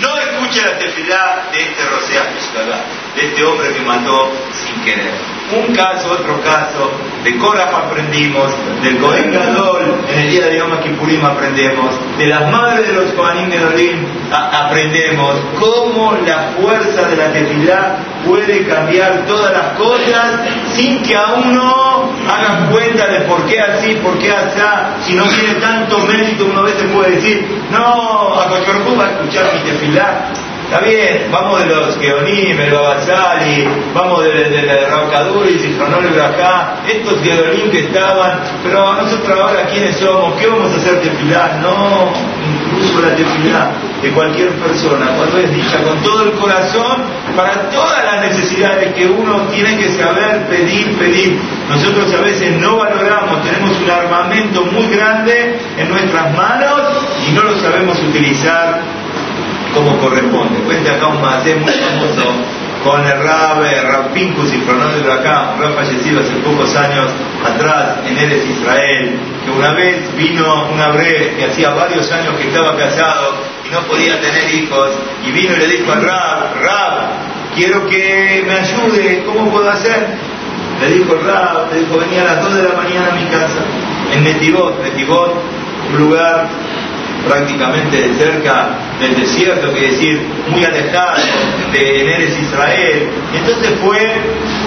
no 0.00 0.18
escuche 0.18 0.60
la 0.62 0.78
tefilá 0.78 1.48
de 1.52 1.58
este 1.58 1.84
Rosea 1.84 3.03
de 3.16 3.26
este 3.26 3.44
hombre 3.44 3.72
que 3.72 3.80
mató 3.80 4.32
sin 4.52 4.80
querer. 4.82 5.34
Un 5.52 5.74
caso, 5.74 6.10
otro 6.10 6.40
caso, 6.42 6.90
de 7.22 7.36
Korah 7.36 7.70
aprendimos, 7.86 8.52
del 8.82 8.98
Cohen 8.98 9.30
Gadol, 9.30 10.04
en 10.08 10.20
el 10.20 10.30
día 10.30 10.46
de 10.46 10.58
Yom 10.58 10.80
Kippurim 10.82 11.24
aprendemos, 11.24 11.94
de 12.18 12.26
las 12.26 12.50
madres 12.50 12.88
de 12.88 12.94
los 12.94 13.12
Kohanim 13.12 13.50
Gedolim 13.50 14.06
aprendemos 14.32 15.36
cómo 15.60 16.16
la 16.26 16.54
fuerza 16.58 17.08
de 17.08 17.16
la 17.16 17.32
tefilá 17.32 17.96
puede 18.26 18.66
cambiar 18.66 19.26
todas 19.26 19.52
las 19.52 19.76
cosas 19.76 20.40
sin 20.72 21.02
que 21.02 21.14
a 21.14 21.34
uno 21.34 22.10
hagan 22.28 22.70
cuenta 22.70 23.06
de 23.06 23.20
por 23.22 23.44
qué 23.46 23.60
así, 23.60 23.94
por 23.96 24.18
qué 24.18 24.32
así, 24.32 24.60
si 25.06 25.14
no 25.14 25.24
tiene 25.24 25.54
tanto 25.60 25.98
mérito, 25.98 26.46
uno 26.46 26.60
a 26.60 26.64
veces 26.64 26.90
puede 26.90 27.16
decir, 27.16 27.46
no, 27.70 28.40
a 28.40 28.48
Cochorcú 28.48 28.96
va 28.96 29.06
a 29.06 29.10
escuchar 29.10 29.52
mi 29.54 29.60
tefilá, 29.60 30.32
Está 30.64 30.80
bien, 30.80 31.28
vamos 31.30 31.60
de 31.60 31.66
los 31.66 31.98
Geonim, 31.98 32.58
el 32.58 32.72
Babasali, 32.72 33.68
vamos 33.94 34.24
de, 34.24 34.30
de, 34.30 34.62
de 34.62 34.86
Raucaduris 34.88 35.62
y 35.62 35.68
Fronol 35.74 36.18
acá, 36.18 36.76
estos 36.88 37.22
Geonim 37.22 37.70
que 37.70 37.80
estaban, 37.80 38.40
pero 38.62 38.94
nosotros 38.94 39.38
ahora 39.38 39.66
quiénes 39.66 39.96
somos, 39.96 40.34
¿qué 40.40 40.46
vamos 40.46 40.72
a 40.72 40.76
hacer 40.76 41.02
tefilá? 41.02 41.60
No, 41.62 42.10
incluso 42.42 43.00
la 43.02 43.14
tefilá 43.14 43.72
de 44.02 44.10
cualquier 44.10 44.48
persona, 44.52 45.06
cuando 45.16 45.38
es 45.38 45.54
dicha 45.54 45.82
con 45.82 46.02
todo 46.02 46.24
el 46.24 46.32
corazón, 46.32 47.02
para 47.36 47.70
todas 47.70 48.04
las 48.04 48.22
necesidades 48.22 48.94
que 48.94 49.06
uno 49.06 49.42
tiene 49.52 49.76
que 49.76 49.90
saber 49.90 50.46
pedir, 50.48 50.96
pedir. 50.98 51.38
Nosotros 51.68 52.12
a 52.14 52.22
veces 52.22 52.56
no 52.58 52.78
valoramos, 52.78 53.42
tenemos 53.44 53.70
un 53.80 53.90
armamento 53.90 54.64
muy 54.64 54.88
grande 54.88 55.58
en 55.76 55.88
nuestras 55.88 56.34
manos 56.34 56.80
y 57.28 57.32
no 57.32 57.42
lo 57.42 57.58
sabemos 57.58 57.98
utilizar 58.02 59.03
como 59.74 59.98
corresponde. 59.98 60.60
Cuenta 60.60 60.92
acá 60.92 61.08
un 61.08 61.20
macé 61.20 61.56
muy 61.56 61.72
famoso 61.72 62.32
con 62.84 63.00
el 63.00 63.18
Rab, 63.18 63.62
Rab 63.62 64.12
Pincus 64.12 64.52
y 64.52 64.58
de 64.58 65.12
acá, 65.12 65.56
Rab 65.58 65.74
fallecido 65.74 66.20
hace 66.20 66.34
pocos 66.44 66.76
años 66.76 67.10
atrás 67.42 67.96
en 68.06 68.18
Eres 68.18 68.44
Israel, 68.46 69.18
que 69.42 69.50
una 69.50 69.72
vez 69.72 70.14
vino 70.16 70.68
un 70.70 70.78
abre 70.78 71.34
que 71.38 71.46
hacía 71.46 71.70
varios 71.70 72.12
años 72.12 72.36
que 72.36 72.48
estaba 72.48 72.76
casado 72.76 73.36
y 73.66 73.72
no 73.72 73.80
podía 73.84 74.20
tener 74.20 74.54
hijos, 74.54 74.90
y 75.26 75.32
vino 75.32 75.54
y 75.54 75.60
le 75.60 75.66
dijo 75.66 75.90
al 75.92 76.02
Rab, 76.02 76.60
Rab, 76.60 76.92
quiero 77.54 77.86
que 77.86 78.44
me 78.46 78.52
ayude, 78.52 79.24
¿cómo 79.24 79.50
puedo 79.50 79.70
hacer? 79.70 80.06
Le 80.82 80.94
dijo 80.94 81.14
Rab, 81.14 81.72
le 81.72 81.80
dijo, 81.80 81.98
venía 81.98 82.20
a 82.20 82.34
las 82.34 82.42
2 82.42 82.54
de 82.54 82.62
la 82.64 82.74
mañana 82.74 83.08
a 83.12 83.14
mi 83.14 83.24
casa, 83.28 83.64
en 84.12 84.24
Netivot, 84.24 84.82
Netivot, 84.82 85.32
un 85.90 85.98
lugar 85.98 86.48
prácticamente 87.26 88.14
cerca 88.14 88.78
del 89.00 89.16
desierto, 89.16 89.72
que 89.72 89.80
decir, 89.80 90.20
muy 90.48 90.64
alejado 90.64 91.22
de 91.72 92.14
Eres 92.14 92.38
Israel. 92.38 93.10
Entonces 93.34 93.78
fue, 93.80 93.98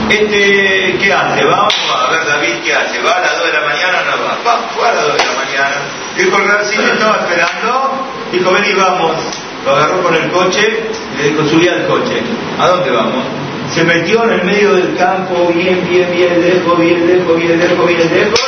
este, 0.10 0.98
¿qué 1.00 1.14
hace? 1.14 1.44
Vamos 1.44 1.74
a 1.94 2.12
ver 2.12 2.26
David 2.26 2.64
qué 2.64 2.74
hace, 2.74 3.00
va 3.02 3.12
a 3.12 3.22
las 3.22 3.38
2 3.38 3.48
de 3.48 3.54
la 3.54 3.62
mañana 3.62 3.98
no 4.06 4.24
va, 4.24 4.38
va, 4.46 4.68
fue 4.76 4.88
a 4.88 4.94
las 4.94 5.08
2 5.08 5.18
de 5.18 5.26
la 5.26 5.34
mañana. 5.34 5.76
Dijo 6.18 6.38
el 6.38 6.48
rey, 6.48 6.92
estaba 6.94 7.18
esperando, 7.18 8.06
dijo, 8.32 8.52
ven 8.52 8.66
y 8.66 8.74
vamos. 8.74 9.16
Lo 9.66 9.76
agarró 9.76 10.02
con 10.02 10.16
el 10.16 10.32
coche 10.32 10.88
le 11.18 11.30
dijo, 11.30 11.46
subí 11.46 11.68
al 11.68 11.88
coche. 11.88 12.22
¿A 12.60 12.68
dónde 12.68 12.92
vamos? 12.92 13.24
Se 13.74 13.84
metió 13.84 14.24
en 14.24 14.32
el 14.32 14.44
medio 14.44 14.74
del 14.74 14.96
campo, 14.96 15.52
bien, 15.54 15.86
bien, 15.90 16.12
bien 16.12 16.42
lejos, 16.42 16.80
bien 16.80 17.06
lejos, 17.08 17.36
bien 17.36 17.60
lejos, 17.60 17.88
bien 17.88 18.14
lejos. 18.14 18.40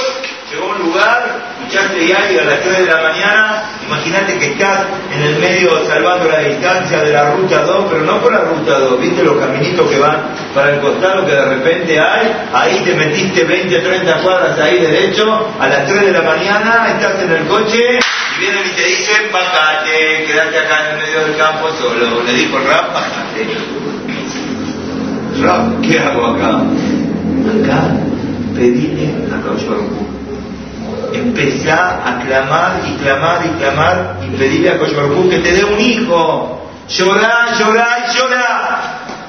Llegó 0.51 0.71
a 0.71 0.75
un 0.75 0.79
lugar 0.79 1.38
escuchaste 1.69 1.99
diario 1.99 2.41
a 2.41 2.45
las 2.45 2.61
3 2.61 2.79
de 2.79 2.85
la 2.85 3.01
mañana, 3.01 3.63
imagínate 3.85 4.39
que 4.39 4.45
estás 4.53 4.87
en 5.13 5.21
el 5.21 5.35
medio 5.37 5.85
salvando 5.85 6.27
la 6.27 6.39
distancia 6.39 6.99
de 6.99 7.13
la 7.13 7.31
ruta 7.31 7.61
2, 7.61 7.85
pero 7.91 8.01
no 8.05 8.19
por 8.19 8.31
la 8.31 8.39
ruta 8.39 8.79
2, 8.79 8.99
viste 8.99 9.23
los 9.23 9.37
caminitos 9.37 9.87
que 9.87 9.99
van 9.99 10.29
para 10.55 10.73
el 10.73 10.79
costado 10.79 11.25
que 11.27 11.33
de 11.33 11.45
repente 11.45 11.99
hay, 11.99 12.35
ahí 12.53 12.81
te 12.83 12.95
metiste 12.95 13.43
20, 13.43 13.79
30 13.81 14.21
cuadras 14.23 14.59
ahí 14.59 14.79
derecho, 14.79 15.47
a 15.59 15.67
las 15.67 15.85
3 15.85 16.05
de 16.05 16.11
la 16.11 16.21
mañana 16.23 16.87
estás 16.89 17.21
en 17.21 17.31
el 17.33 17.45
coche 17.45 17.77
y 17.77 18.39
vienen 18.39 18.65
y 18.65 18.75
te 18.75 18.85
dicen, 18.85 19.31
bájate, 19.31 20.25
quédate 20.25 20.57
acá 20.57 20.87
en 20.87 20.95
el 20.95 21.05
medio 21.05 21.19
del 21.27 21.37
campo 21.37 21.69
solo, 21.79 22.23
le 22.23 22.33
dijo 22.33 22.57
Rap, 22.57 22.93
bájate. 22.93 23.47
Rap, 25.39 25.81
¿qué 25.81 25.99
hago 25.99 26.25
acá? 26.25 26.63
Acá, 27.61 27.93
pedile 28.55 29.13
a 29.31 29.41
Caucho 29.45 30.18
empezá 31.13 32.01
a 32.07 32.19
clamar 32.19 32.81
y 32.87 32.93
clamar 32.95 33.45
y 33.45 33.49
clamar 33.59 34.17
y 34.25 34.37
pedirle 34.37 34.69
a 34.71 34.77
Koshbarjú 34.77 35.29
que 35.29 35.39
te 35.39 35.53
dé 35.53 35.63
un 35.63 35.79
hijo. 35.79 36.69
Llorá, 36.89 37.47
llorá 37.57 38.05
y 38.07 38.17
llorá. 38.17 38.81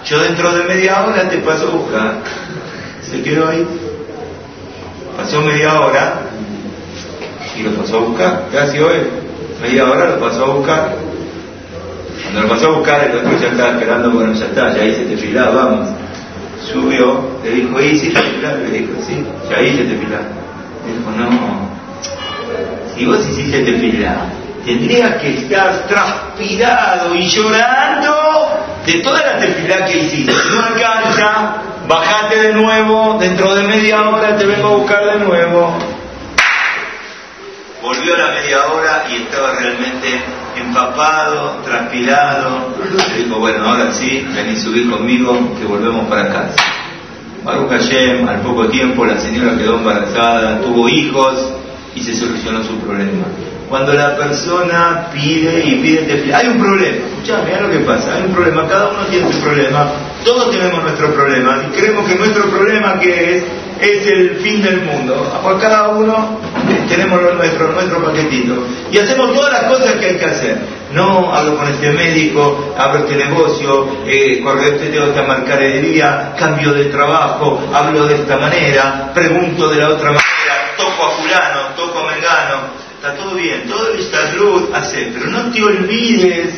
Yo 0.04 0.18
dentro 0.20 0.52
de 0.52 0.64
media 0.64 1.04
hora 1.04 1.28
te 1.28 1.38
paso 1.38 1.68
a 1.68 1.70
buscar. 1.70 2.14
Se 3.02 3.22
quedó 3.22 3.48
ahí. 3.48 3.66
Pasó 5.16 5.40
media 5.42 5.80
hora 5.80 6.20
y 7.56 7.62
lo 7.62 7.72
pasó 7.72 7.98
a 7.98 8.00
buscar. 8.00 8.44
¿Qué 8.50 8.58
hacía 8.58 8.84
hoy? 8.84 9.02
Media 9.60 9.84
hora 9.90 10.10
lo 10.10 10.20
pasó 10.20 10.44
a 10.44 10.54
buscar. 10.54 10.96
Cuando 12.22 12.42
lo 12.42 12.48
pasó 12.48 12.66
a 12.68 12.76
buscar, 12.78 13.04
el 13.04 13.16
otro 13.16 13.38
ya 13.38 13.48
estaba 13.48 13.70
esperando, 13.72 14.10
bueno, 14.10 14.32
ya 14.34 14.46
está, 14.46 14.74
ya 14.74 14.84
hice 14.84 15.04
te 15.04 15.16
filá, 15.16 15.50
vamos. 15.50 15.88
Subió, 16.70 17.22
le 17.42 17.50
dijo, 17.50 17.80
¿y 17.80 17.98
si 17.98 18.10
te 18.10 18.22
filá? 18.22 18.54
Le 18.54 18.70
dijo, 18.70 18.92
sí, 19.06 19.24
ya 19.50 19.60
hice 19.60 19.84
te 19.84 19.96
filá. 19.96 20.20
Le 20.20 20.39
dijo, 20.87 21.10
no, 21.10 21.70
si 22.94 23.06
vos 23.06 23.26
hiciste 23.26 23.60
tefilá, 23.60 24.26
tendrías 24.64 25.20
que 25.20 25.38
estar 25.38 25.87
transpirado 25.87 27.14
y 27.14 27.26
llorando 27.28 28.14
de 28.87 28.94
toda 29.00 29.20
la 29.20 29.38
tefilá 29.38 29.84
que 29.87 29.99
hiciste. 29.99 30.32
No 30.32 30.62
alcanza, 30.62 31.54
bajate 31.88 32.37
de 32.42 32.52
nuevo, 32.54 33.16
dentro 33.18 33.54
de 33.54 33.62
media 33.64 34.08
hora 34.08 34.37
te 34.37 34.46
vengo 34.46 34.68
a 34.68 34.76
buscar 34.76 35.04
de 35.04 35.25
nuevo. 35.25 35.78
Volvió 37.82 38.14
a 38.14 38.18
la 38.18 38.30
media 38.32 38.66
hora 38.66 39.04
y 39.10 39.22
estaba 39.22 39.52
realmente 39.52 40.22
empapado, 40.60 41.62
transpirado. 41.64 42.75
Le 43.08 43.25
dijo, 43.25 43.38
bueno, 43.38 43.64
ahora 43.64 43.90
sí, 43.92 44.26
vení 44.34 44.56
subir 44.56 44.90
conmigo, 44.90 45.56
que 45.58 45.64
volvemos 45.64 46.06
para 46.08 46.28
casa. 46.28 46.79
Baruch 47.44 47.70
Hashem, 47.70 48.28
al 48.28 48.40
poco 48.42 48.68
tiempo 48.68 49.04
la 49.04 49.18
señora 49.18 49.56
quedó 49.56 49.76
embarazada, 49.76 50.61
tuvo 50.61 50.88
hijos, 50.88 51.52
y 51.94 52.00
se 52.00 52.14
solucionó 52.14 52.62
su 52.62 52.78
problema. 52.78 53.25
Cuando 53.68 53.92
la 53.92 54.16
persona 54.16 55.09
pide 55.12 55.64
y 55.64 55.76
pide 55.76 56.35
hay 56.35 56.49
un 56.49 56.59
problema, 56.59 57.06
escuchá, 57.06 57.42
mira 57.44 57.61
lo 57.61 57.70
que 57.70 57.78
pasa, 57.78 58.16
hay 58.16 58.23
un 58.25 58.32
problema, 58.32 58.66
cada 58.68 58.88
uno 58.88 59.06
tiene 59.09 59.32
su 59.32 59.38
problema, 59.40 59.88
todos 60.25 60.50
tenemos 60.50 60.82
nuestro 60.82 61.14
problema 61.14 61.62
y 61.66 61.76
creemos 61.76 62.06
que 62.06 62.16
nuestro 62.16 62.50
problema 62.50 62.99
que 62.99 63.37
es 63.37 63.44
es 63.80 64.06
el 64.06 64.37
fin 64.37 64.62
del 64.62 64.82
mundo. 64.82 65.40
Por 65.42 65.59
cada 65.59 65.88
uno 65.88 66.38
tenemos 66.88 67.23
lo 67.23 67.35
nuestro, 67.35 67.73
nuestro 67.73 68.04
paquetito. 68.04 68.62
Y 68.92 68.99
hacemos 68.99 69.32
todas 69.32 69.52
las 69.52 69.73
cosas 69.73 69.94
que 69.94 70.06
hay 70.06 70.16
que 70.16 70.25
hacer. 70.26 70.59
No 70.92 71.32
hablo 71.32 71.56
con 71.56 71.68
este 71.68 71.90
médico, 71.90 72.75
abro 72.76 73.00
este 73.00 73.16
negocio, 73.16 73.88
eh, 74.06 74.42
este 74.66 74.87
tengo 74.87 75.06
esta 75.06 75.23
mercadería, 75.23 76.35
cambio 76.37 76.73
de 76.73 76.87
trabajo, 76.87 77.61
hablo 77.73 78.06
de 78.06 78.16
esta 78.16 78.37
manera, 78.37 79.12
pregunto 79.14 79.68
de 79.68 79.78
la 79.78 79.88
otra 79.90 80.06
manera 80.06 80.30
toco 80.80 81.04
a 81.04 81.11
fulano, 81.11 81.61
toco 81.76 81.99
a 82.00 82.12
mengano, 82.12 82.61
está 82.94 83.14
todo 83.14 83.35
bien, 83.35 83.68
todo 83.68 83.92
el 83.92 84.02
salud 84.02 84.70
hace, 84.75 85.11
pero 85.12 85.26
no 85.26 85.52
te 85.52 85.62
olvides 85.62 86.54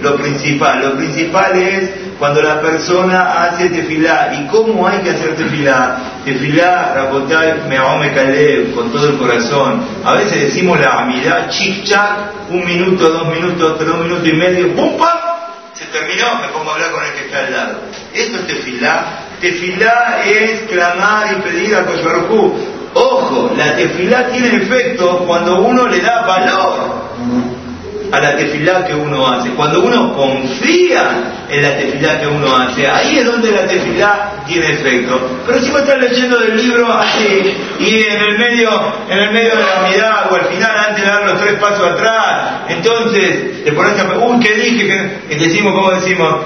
lo 0.00 0.16
principal, 0.16 0.82
lo 0.82 0.96
principal 0.96 1.56
es 1.56 1.90
cuando 2.20 2.42
la 2.42 2.60
persona 2.60 3.44
hace 3.44 3.70
tefilá, 3.70 4.30
¿y 4.38 4.46
cómo 4.48 4.86
hay 4.86 4.98
que 4.98 5.08
hacer 5.08 5.36
tefilá? 5.36 5.96
Tefilá, 6.22 6.92
Rabotai, 6.94 7.62
me 7.66 8.14
Kalev, 8.14 8.74
con 8.74 8.92
todo 8.92 9.08
el 9.08 9.16
corazón. 9.16 9.82
A 10.04 10.12
veces 10.16 10.42
decimos 10.42 10.78
la 10.78 11.00
amidad, 11.00 11.48
chic 11.48 11.90
un 12.50 12.62
minuto, 12.66 13.08
dos 13.08 13.28
minutos, 13.28 13.78
tres 13.78 13.94
minutos 13.94 14.28
y 14.28 14.32
medio, 14.34 14.74
¡pum, 14.74 14.98
pam! 14.98 15.18
Se 15.72 15.86
terminó, 15.86 16.42
me 16.42 16.48
pongo 16.48 16.70
a 16.70 16.74
hablar 16.74 16.90
con 16.90 17.04
el 17.06 17.12
que 17.12 17.20
está 17.24 17.38
al 17.38 17.52
lado. 17.52 17.80
Esto 18.12 18.36
es 18.36 18.46
tefilá. 18.48 19.04
Tefilá 19.40 20.20
es 20.22 20.60
clamar 20.68 21.32
y 21.32 21.40
pedir 21.40 21.74
a 21.74 21.86
Koshbarhu. 21.86 22.54
Ojo, 22.92 23.54
la 23.56 23.76
tefilá 23.76 24.28
tiene 24.28 24.56
efecto 24.56 25.24
cuando 25.26 25.60
uno 25.60 25.86
le 25.86 26.00
da 26.00 26.26
valor 26.26 27.09
a 28.12 28.20
la 28.20 28.36
tefilá 28.36 28.84
que 28.84 28.94
uno 28.94 29.26
hace, 29.26 29.50
cuando 29.50 29.80
uno 29.80 30.14
confía 30.14 31.46
en 31.48 31.62
la 31.62 31.76
tefilá 31.76 32.20
que 32.20 32.26
uno 32.26 32.56
hace, 32.56 32.86
ahí 32.86 33.18
es 33.18 33.26
donde 33.26 33.50
la 33.50 33.66
tefilá 33.66 34.32
tiene 34.46 34.72
efecto. 34.72 35.20
Pero 35.46 35.60
si 35.60 35.70
vos 35.70 35.80
estás 35.80 36.00
leyendo 36.00 36.38
del 36.38 36.56
libro 36.56 36.92
así 36.92 37.56
y 37.78 38.02
en 38.02 38.22
el 38.22 38.38
medio, 38.38 38.70
en 39.08 39.18
el 39.18 39.32
medio 39.32 39.56
de 39.56 39.62
la 39.62 39.84
unidad 39.86 40.32
o 40.32 40.34
al 40.34 40.46
final 40.46 40.78
antes 40.88 41.04
de 41.04 41.10
dar 41.10 41.24
los 41.24 41.40
tres 41.40 41.54
pasos 41.54 41.86
atrás, 41.86 42.62
entonces 42.68 43.64
te 43.64 43.72
pones 43.72 43.98
a 44.00 44.18
uy, 44.18 44.40
¿qué 44.40 44.54
dije? 44.54 45.20
Que 45.28 45.36
decimos, 45.36 45.74
¿cómo 45.74 45.90
decimos? 45.92 46.40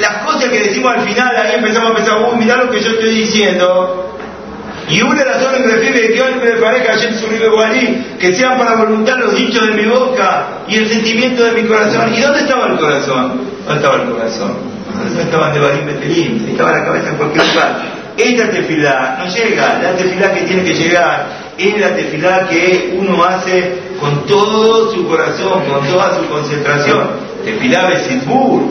Las 0.00 0.24
cosas 0.24 0.50
que 0.50 0.58
decimos 0.58 0.92
al 0.92 1.02
final, 1.02 1.36
ahí 1.36 1.54
empezamos 1.54 1.92
a 1.92 1.94
pensar, 1.94 2.18
uy, 2.18 2.38
mirá 2.38 2.56
lo 2.56 2.70
que 2.70 2.80
yo 2.80 2.90
estoy 2.90 3.10
diciendo. 3.10 4.07
Y 4.90 5.02
una 5.02 5.22
de 5.22 5.24
las 5.26 5.42
horas 5.44 5.60
que 5.62 5.68
refiere 5.68 6.14
que 6.14 6.22
hoy 6.22 6.34
me 6.42 6.52
parezca 6.60 6.98
su 6.98 8.18
que 8.18 8.34
sean 8.34 8.58
para 8.58 8.76
voluntad 8.76 9.18
los 9.18 9.34
dichos 9.34 9.66
de 9.66 9.74
mi 9.74 9.86
boca 9.86 10.46
y 10.66 10.76
el 10.76 10.88
sentimiento 10.88 11.44
de 11.44 11.62
mi 11.62 11.68
corazón. 11.68 12.14
¿Y 12.14 12.20
dónde 12.20 12.40
estaba 12.40 12.68
el 12.68 12.78
corazón? 12.78 13.40
¿Dónde 13.66 13.74
estaba 13.74 14.02
el 14.02 14.10
corazón? 14.10 14.56
No 15.14 15.20
estaban 15.20 15.52
de 15.52 15.60
Barim 15.60 15.86
Betelín, 15.86 16.46
estaba 16.50 16.72
la 16.72 16.84
cabeza 16.84 17.10
en 17.10 17.16
cualquier 17.16 17.46
lugar. 17.46 17.98
Esta 18.16 18.50
tefilá 18.50 19.16
no 19.18 19.32
llega, 19.32 19.78
la 19.80 19.96
tefilá 19.96 20.34
que 20.34 20.40
tiene 20.42 20.64
que 20.64 20.74
llegar 20.74 21.26
es 21.56 21.78
la 21.78 21.94
tefilá 21.94 22.48
que 22.48 22.96
uno 22.98 23.22
hace 23.24 23.78
con 24.00 24.26
todo 24.26 24.92
su 24.92 25.06
corazón, 25.06 25.64
con 25.66 25.86
toda 25.86 26.16
su 26.16 26.26
concentración. 26.28 27.10
Tefilá 27.44 27.88
Besitbur, 27.88 28.70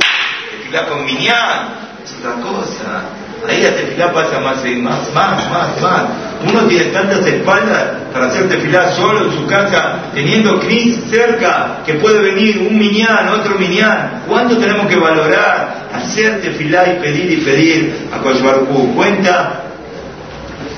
tefilá 0.52 0.88
con 0.88 1.06
Minyan, 1.06 1.70
es 2.04 2.16
otra 2.20 2.42
cosa. 2.42 3.27
Ahí 3.48 3.62
la 3.62 3.76
tefilá 3.76 4.12
pasa 4.12 4.40
más, 4.40 4.64
más, 4.64 5.14
más, 5.14 5.50
más, 5.50 5.82
más. 5.82 6.04
Uno 6.48 6.68
tiene 6.68 6.86
tantas 6.86 7.26
espaldas 7.26 7.84
para 8.12 8.28
hacer 8.28 8.50
tefilá 8.50 8.92
solo 8.92 9.26
en 9.26 9.38
su 9.38 9.48
casa, 9.48 10.00
teniendo 10.14 10.60
Cris 10.60 11.00
cerca, 11.10 11.78
que 11.86 11.94
puede 11.96 12.20
venir 12.20 12.68
un 12.70 12.78
minyan, 12.78 13.30
otro 13.30 13.58
minyan. 13.58 14.24
¿Cuánto 14.28 14.58
tenemos 14.58 14.88
que 14.88 14.98
valorar 14.98 15.88
hacer 15.94 16.42
tefilá 16.42 16.88
y 16.94 17.00
pedir 17.02 17.32
y 17.32 17.38
pedir 17.38 18.10
a 18.12 18.20
Koshbarku? 18.20 18.94
Cuenta 18.96 19.64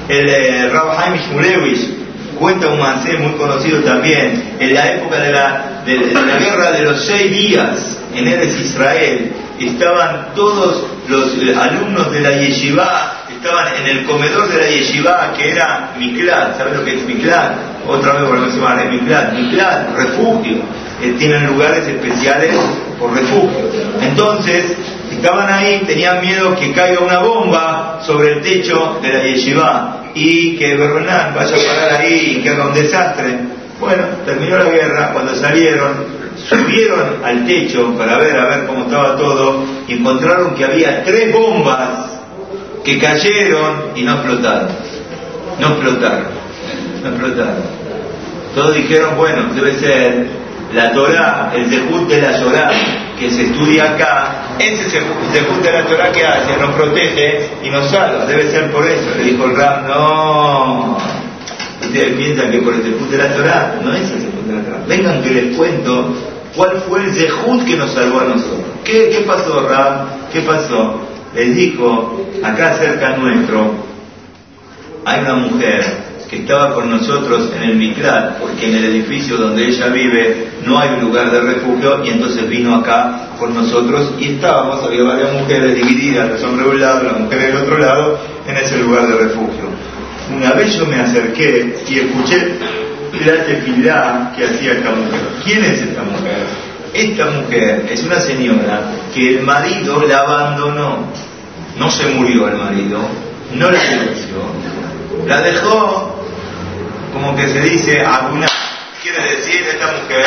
el 0.07 0.27
eh, 0.27 0.69
Rab 0.69 0.97
cuenta 2.39 2.69
un 2.69 2.79
mancé 2.79 3.17
muy 3.17 3.33
conocido 3.33 3.81
también, 3.81 4.55
en 4.59 4.73
la 4.73 4.93
época 4.93 5.19
de 5.19 5.31
la, 5.31 5.81
de 5.85 5.97
la 6.13 6.37
guerra 6.37 6.71
de 6.71 6.83
los 6.83 7.05
seis 7.05 7.31
días 7.31 7.97
en 8.15 8.27
Eres 8.27 8.59
Israel, 8.59 9.31
estaban 9.59 10.33
todos 10.35 10.85
los 11.07 11.37
eh, 11.37 11.55
alumnos 11.55 12.11
de 12.11 12.21
la 12.21 12.31
yeshiva, 12.31 13.25
estaban 13.29 13.75
en 13.75 13.97
el 13.97 14.05
comedor 14.05 14.47
de 14.49 14.57
la 14.57 14.67
yeshiva, 14.69 15.33
que 15.35 15.51
era 15.51 15.93
Miklat, 15.97 16.57
¿sabes 16.57 16.77
lo 16.77 16.85
que 16.85 16.95
es 16.95 17.05
Miklat? 17.05 17.55
Otra 17.87 18.13
vez 18.13 18.27
volvemos 18.27 18.53
a 18.53 18.57
llamar 18.57 18.91
Miklat, 18.91 19.33
Miklat, 19.33 19.95
refugio, 19.95 20.57
eh, 21.01 21.15
tienen 21.17 21.47
lugares 21.47 21.87
especiales 21.87 22.55
por 22.99 23.13
refugio. 23.13 23.69
Entonces, 24.01 24.65
estaban 25.11 25.51
ahí, 25.51 25.83
tenían 25.87 26.21
miedo 26.21 26.55
que 26.55 26.71
caiga 26.73 26.99
una 26.99 27.19
bomba 27.19 27.99
sobre 28.05 28.33
el 28.33 28.41
techo 28.41 28.99
de 29.01 29.13
la 29.13 29.23
yeshiva 29.23 30.03
y 30.13 30.57
que 30.57 30.75
Bernan 30.75 31.33
vaya 31.35 31.55
a 31.55 31.75
parar 31.75 32.01
ahí 32.01 32.37
y 32.37 32.43
que 32.43 32.49
haga 32.49 32.67
un 32.67 32.73
desastre. 32.73 33.39
Bueno, 33.79 34.03
terminó 34.25 34.57
la 34.57 34.69
guerra, 34.69 35.11
cuando 35.13 35.35
salieron, 35.35 36.28
subieron 36.49 37.23
al 37.23 37.45
techo 37.45 37.95
para 37.95 38.17
ver 38.17 38.35
a 38.35 38.45
ver 38.45 38.65
cómo 38.65 38.83
estaba 38.85 39.15
todo 39.15 39.63
y 39.87 39.93
encontraron 39.93 40.55
que 40.55 40.65
había 40.65 41.03
tres 41.03 41.31
bombas 41.31 42.09
que 42.83 42.97
cayeron 42.97 43.91
y 43.95 44.03
no 44.03 44.13
explotaron. 44.13 44.69
No 45.59 45.67
explotaron. 45.67 46.27
no 47.03 47.09
explotaron. 47.09 47.79
Todos 48.55 48.75
dijeron, 48.75 49.15
bueno, 49.15 49.43
debe 49.53 49.75
ser 49.75 50.27
la 50.73 50.91
Torah, 50.91 51.51
el 51.55 51.69
Zehut 51.69 52.07
de 52.07 52.21
la 52.21 52.39
Torah 52.39 52.71
que 53.19 53.29
se 53.29 53.43
estudia 53.43 53.91
acá, 53.91 54.55
ese 54.57 54.89
Zehut 54.89 55.61
de 55.61 55.71
la 55.71 55.85
Torah 55.85 56.11
que 56.11 56.23
hace, 56.23 56.57
nos 56.57 56.71
protege 56.71 57.49
y 57.63 57.69
nos 57.69 57.89
salva, 57.89 58.25
debe 58.25 58.49
ser 58.49 58.71
por 58.71 58.87
eso. 58.87 59.09
Le 59.17 59.23
dijo 59.23 59.45
el 59.45 59.55
Ram, 59.55 59.87
no, 59.87 60.97
ustedes 61.81 62.15
piensan 62.15 62.51
que 62.51 62.59
por 62.59 62.73
el 62.73 62.81
Zehut 62.81 63.09
de 63.09 63.17
la 63.17 63.35
Torah, 63.35 63.75
no 63.83 63.93
es 63.93 64.09
el 64.09 64.21
Zehut 64.21 64.45
de 64.45 64.55
la 64.55 64.61
Torah. 64.63 64.83
Vengan 64.87 65.21
que 65.21 65.31
les 65.31 65.57
cuento 65.57 66.15
cuál 66.55 66.81
fue 66.87 67.03
el 67.03 67.13
Zehut 67.13 67.65
que 67.65 67.75
nos 67.75 67.91
salvó 67.91 68.21
a 68.21 68.25
nosotros. 68.25 68.65
¿Qué, 68.83 69.23
pasó, 69.25 69.67
Ram? 69.67 70.07
¿Qué 70.31 70.41
pasó? 70.41 71.01
Les 71.35 71.55
dijo, 71.55 72.25
acá 72.43 72.75
cerca 72.77 73.17
nuestro, 73.17 73.71
hay 75.05 75.21
una 75.21 75.35
mujer 75.35 76.09
que 76.29 76.37
estaba 76.37 76.75
con 76.75 76.89
nosotros 76.91 77.51
en 77.55 77.63
el 77.63 77.75
Miklat, 77.75 78.39
porque 78.39 78.67
en 78.67 78.75
el 78.75 78.85
edificio 78.85 79.37
donde 79.37 79.67
ella 79.67 79.87
vive 79.87 80.49
no 80.65 80.79
hay 80.79 81.01
lugar 81.01 81.31
de 81.31 81.41
refugio, 81.41 82.05
y 82.05 82.09
entonces 82.09 82.47
vino 82.47 82.75
acá 82.75 83.29
con 83.39 83.55
nosotros 83.55 84.13
y 84.19 84.35
estábamos, 84.35 84.83
había 84.83 85.03
varias 85.03 85.33
mujeres 85.33 85.75
divididas, 85.75 86.29
los 86.29 86.43
hombres 86.43 86.67
de 86.67 86.71
un 86.71 86.81
lado, 86.81 87.03
las 87.03 87.19
mujeres 87.19 87.47
del 87.47 87.57
otro 87.57 87.77
lado, 87.79 88.19
en 88.47 88.57
ese 88.57 88.77
lugar 88.77 89.07
de 89.07 89.15
refugio. 89.15 89.69
Una 90.35 90.51
vez 90.53 90.77
yo 90.77 90.85
me 90.85 90.97
acerqué 90.99 91.75
y 91.87 91.99
escuché 91.99 92.57
tefilá 93.11 94.33
que 94.35 94.45
hacía 94.45 94.73
esta 94.73 94.91
mujer. 94.91 95.21
¿Quién 95.43 95.63
es 95.65 95.81
esta 95.81 96.03
mujer? 96.03 96.45
Esta 96.93 97.25
mujer 97.25 97.85
es 97.89 98.03
una 98.03 98.19
señora 98.19 98.81
que 99.13 99.37
el 99.37 99.41
marido 99.41 100.01
la 100.07 100.19
abandonó. 100.19 101.07
No 101.77 101.89
se 101.89 102.07
murió 102.07 102.47
el 102.49 102.57
marido, 102.57 102.99
no 103.53 103.71
la 103.71 103.81
divorció, 103.81 104.37
la 105.25 105.41
dejó 105.41 106.19
como 107.13 107.35
que 107.35 107.47
se 107.47 107.61
dice 107.61 108.01
alguna 108.01 108.47
quiere 109.01 109.35
decir 109.35 109.61
esta 109.67 109.87
mujer 109.87 110.25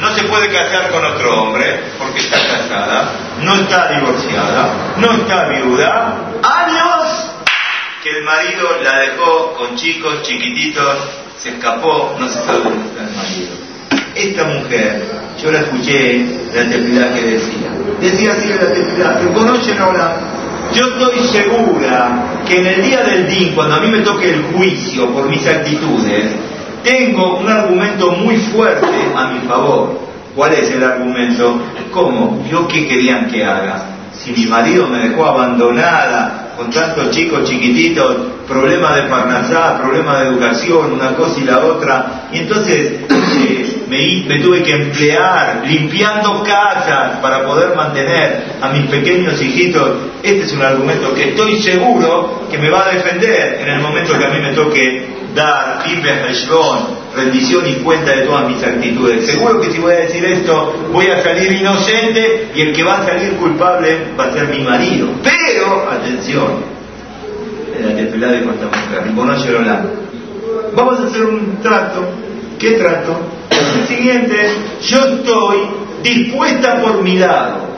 no 0.00 0.14
se 0.14 0.24
puede 0.24 0.48
casar 0.48 0.90
con 0.90 1.04
otro 1.04 1.42
hombre 1.42 1.80
porque 1.98 2.20
está 2.20 2.38
casada, 2.38 3.12
no 3.40 3.54
está 3.54 3.92
divorciada, 3.92 4.94
no 4.96 5.12
está 5.12 5.48
viuda, 5.48 6.16
años 6.42 7.30
que 8.02 8.10
el 8.10 8.24
marido 8.24 8.68
la 8.82 8.98
dejó 9.00 9.54
con 9.54 9.76
chicos 9.76 10.22
chiquititos, 10.22 10.96
se 11.42 11.48
escapó, 11.48 12.14
no 12.20 12.28
se 12.28 12.38
sabe 12.44 12.60
dónde 12.62 12.86
está 12.86 13.02
el 13.02 13.16
marido. 13.16 13.50
Esta 14.14 14.44
mujer, 14.44 15.02
yo 15.42 15.50
la 15.50 15.60
escuché 15.60 16.24
la 16.54 16.70
tefilá 16.70 17.14
que 17.14 17.22
decía, 17.22 17.68
decía 18.00 18.32
así 18.32 18.48
la 18.48 18.72
tefilá, 18.72 19.20
¿se 19.20 19.28
conocen 19.32 19.78
ahora? 19.78 20.16
Yo 20.72 20.86
estoy 20.86 21.18
segura 21.26 22.42
que 22.46 22.60
en 22.60 22.66
el 22.66 22.82
día 22.82 23.00
del 23.00 23.26
DIN, 23.26 23.54
cuando 23.56 23.74
a 23.74 23.80
mí 23.80 23.88
me 23.88 24.02
toque 24.02 24.30
el 24.30 24.42
juicio 24.54 25.12
por 25.12 25.28
mis 25.28 25.44
actitudes, 25.44 26.30
tengo 26.84 27.38
un 27.38 27.48
argumento 27.48 28.12
muy 28.12 28.36
fuerte 28.36 28.86
a 29.16 29.32
mi 29.32 29.40
favor. 29.48 30.00
¿Cuál 30.36 30.54
es 30.54 30.70
el 30.70 30.84
argumento? 30.84 31.60
¿Cómo? 31.90 32.46
¿Yo 32.48 32.68
qué 32.68 32.86
querían 32.86 33.26
que 33.28 33.44
haga? 33.44 33.86
Si 34.12 34.32
mi 34.32 34.46
marido 34.46 34.86
me 34.86 35.08
dejó 35.08 35.26
abandonada 35.26 36.41
con 36.56 36.70
tantos 36.70 37.10
chicos 37.10 37.48
chiquititos, 37.48 38.16
problema 38.46 38.96
de 38.96 39.02
parnasá, 39.02 39.78
problema 39.80 40.20
de 40.20 40.28
educación, 40.28 40.92
una 40.92 41.14
cosa 41.14 41.40
y 41.40 41.44
la 41.44 41.58
otra, 41.60 42.28
y 42.32 42.38
entonces 42.38 43.00
eh, 43.08 43.72
me, 44.26 44.40
tuve 44.40 44.62
que 44.62 44.72
emplear 44.72 45.62
limpiando 45.66 46.42
casas 46.42 47.18
para 47.20 47.44
poder 47.44 47.74
mantener 47.76 48.56
a 48.60 48.68
mis 48.70 48.86
pequeños 48.86 49.40
hijitos. 49.40 49.90
Este 50.22 50.42
es 50.42 50.52
un 50.52 50.62
argumento 50.62 51.14
que 51.14 51.30
estoy 51.30 51.60
seguro 51.62 52.46
que 52.50 52.58
me 52.58 52.70
va 52.70 52.86
a 52.86 52.94
defender 52.94 53.58
en 53.60 53.68
el 53.68 53.80
momento 53.80 54.18
que 54.18 54.24
a 54.24 54.30
mí 54.30 54.38
me 54.40 54.52
toque 54.52 55.22
dar 55.34 55.82
rendición 57.14 57.66
y 57.68 57.74
cuenta 57.82 58.12
de 58.12 58.22
todas 58.22 58.48
mis 58.48 58.62
actitudes. 58.62 59.26
Seguro 59.26 59.60
que 59.60 59.70
si 59.70 59.78
voy 59.78 59.92
a 59.92 59.96
decir 59.96 60.24
esto, 60.24 60.88
voy 60.92 61.06
a 61.06 61.22
salir 61.22 61.52
inocente 61.52 62.50
y 62.54 62.60
el 62.62 62.72
que 62.72 62.82
va 62.82 62.98
a 62.98 63.06
salir 63.06 63.32
culpable 63.34 63.98
va 64.18 64.24
a 64.24 64.32
ser 64.32 64.48
mi 64.48 64.60
marido. 64.60 65.08
Atención, 65.90 66.72
en 67.76 67.88
la 67.88 67.96
tefilá 67.96 68.28
de 68.28 68.38
esta 68.38 68.50
mujer, 68.52 69.82
Vamos 70.74 71.00
a 71.00 71.04
hacer 71.04 71.24
un 71.24 71.58
trato. 71.62 72.02
¿Qué 72.58 72.72
trato? 72.72 73.18
El 73.50 73.86
siguiente, 73.86 74.54
yo 74.82 74.98
estoy 74.98 75.58
dispuesta 76.02 76.80
por 76.80 77.02
mi 77.02 77.18
lado 77.18 77.72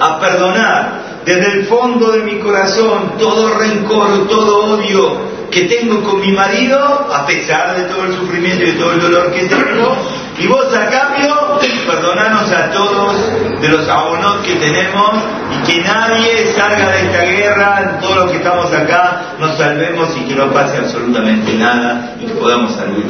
a 0.00 0.20
perdonar 0.20 1.04
desde 1.24 1.52
el 1.52 1.64
fondo 1.66 2.12
de 2.12 2.20
mi 2.20 2.38
corazón 2.38 3.12
todo 3.18 3.58
rencor, 3.58 4.28
todo 4.28 4.74
odio 4.74 5.34
que 5.50 5.62
tengo 5.62 6.02
con 6.02 6.20
mi 6.20 6.32
marido, 6.32 6.78
a 6.78 7.24
pesar 7.26 7.76
de 7.76 7.84
todo 7.84 8.04
el 8.04 8.14
sufrimiento 8.14 8.64
y 8.64 8.72
todo 8.72 8.92
el 8.92 9.00
dolor 9.00 9.32
que 9.32 9.46
tengo, 9.46 9.96
y 10.38 10.46
vos 10.46 10.66
a 10.74 10.86
cambio, 10.90 11.58
perdonanos 11.86 12.50
a 12.50 12.70
todos 12.70 13.60
de 13.60 13.68
los 13.68 13.88
abonot 13.88 14.42
que 14.42 14.54
tenemos 14.56 15.14
y 15.52 15.66
que 15.66 15.82
nadie 15.82 16.52
salga 16.56 16.90
de 16.90 17.02
esta 17.02 17.24
guerra, 17.24 17.98
todos 18.00 18.16
los 18.16 18.30
que 18.30 18.36
estamos 18.38 18.72
acá, 18.72 19.34
nos 19.38 19.56
salvemos 19.56 20.08
y 20.16 20.24
que 20.28 20.34
no 20.34 20.52
pase 20.52 20.78
absolutamente 20.78 21.54
nada 21.54 22.16
y 22.20 22.26
que 22.26 22.34
podamos 22.34 22.74
salir 22.74 23.04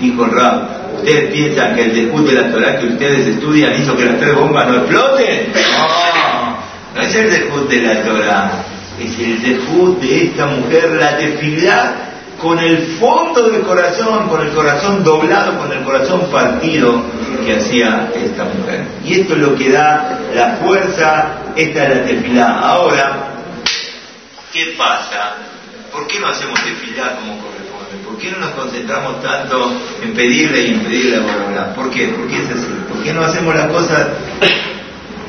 Dijo 0.00 0.24
el 0.24 0.30
Rab, 0.30 0.96
¿ustedes 0.96 1.32
piensan 1.32 1.74
que 1.74 1.84
el 1.86 1.94
discute 1.94 2.34
de 2.34 2.42
la 2.42 2.52
Torah 2.52 2.78
que 2.78 2.86
ustedes 2.86 3.26
estudian 3.26 3.74
hizo 3.74 3.96
que 3.96 4.04
las 4.04 4.18
tres 4.18 4.34
bombas 4.34 4.68
no 4.68 4.76
exploten? 4.76 5.52
No, 5.54 6.58
no 6.94 7.02
es 7.02 7.14
el 7.16 7.30
discute 7.30 7.80
de 7.80 7.94
la 7.94 8.02
Torah 8.02 8.50
es 9.00 9.18
el 9.18 9.42
debut 9.42 10.00
de 10.00 10.24
esta 10.24 10.46
mujer, 10.46 10.90
la 10.98 11.16
tefilá 11.16 12.07
con 12.40 12.58
el 12.58 12.98
fondo 12.98 13.50
del 13.50 13.62
corazón, 13.62 14.28
con 14.28 14.40
el 14.46 14.52
corazón 14.52 15.02
doblado, 15.02 15.58
con 15.58 15.72
el 15.72 15.82
corazón 15.84 16.30
partido 16.30 17.02
que 17.44 17.56
hacía 17.56 18.10
esta 18.14 18.44
mujer. 18.44 18.84
Y 19.04 19.20
esto 19.20 19.34
es 19.34 19.40
lo 19.40 19.54
que 19.56 19.70
da 19.70 20.20
la 20.34 20.56
fuerza, 20.56 21.26
esta 21.56 21.84
es 21.84 21.96
la 21.96 22.04
tefilá. 22.04 22.60
Ahora, 22.60 23.28
¿qué 24.52 24.74
pasa? 24.76 25.34
¿Por 25.92 26.06
qué 26.06 26.20
no 26.20 26.28
hacemos 26.28 26.60
tefilá 26.62 27.16
como 27.16 27.40
corresponde? 27.40 28.04
¿Por 28.04 28.18
qué 28.18 28.30
no 28.30 28.38
nos 28.38 28.50
concentramos 28.50 29.22
tanto 29.22 29.72
en 30.02 30.14
pedirle 30.14 30.62
y 30.62 30.74
en 30.74 30.80
pedirle 30.80 31.16
a 31.16 31.20
Borolá? 31.20 31.74
¿Por 31.74 31.90
qué? 31.90 32.08
¿Por 32.08 32.28
qué 32.28 32.36
es 32.36 32.50
así? 32.50 32.68
¿Por 32.88 33.02
qué 33.02 33.12
no 33.12 33.22
hacemos 33.22 33.54
las 33.54 33.66
cosas 33.68 34.06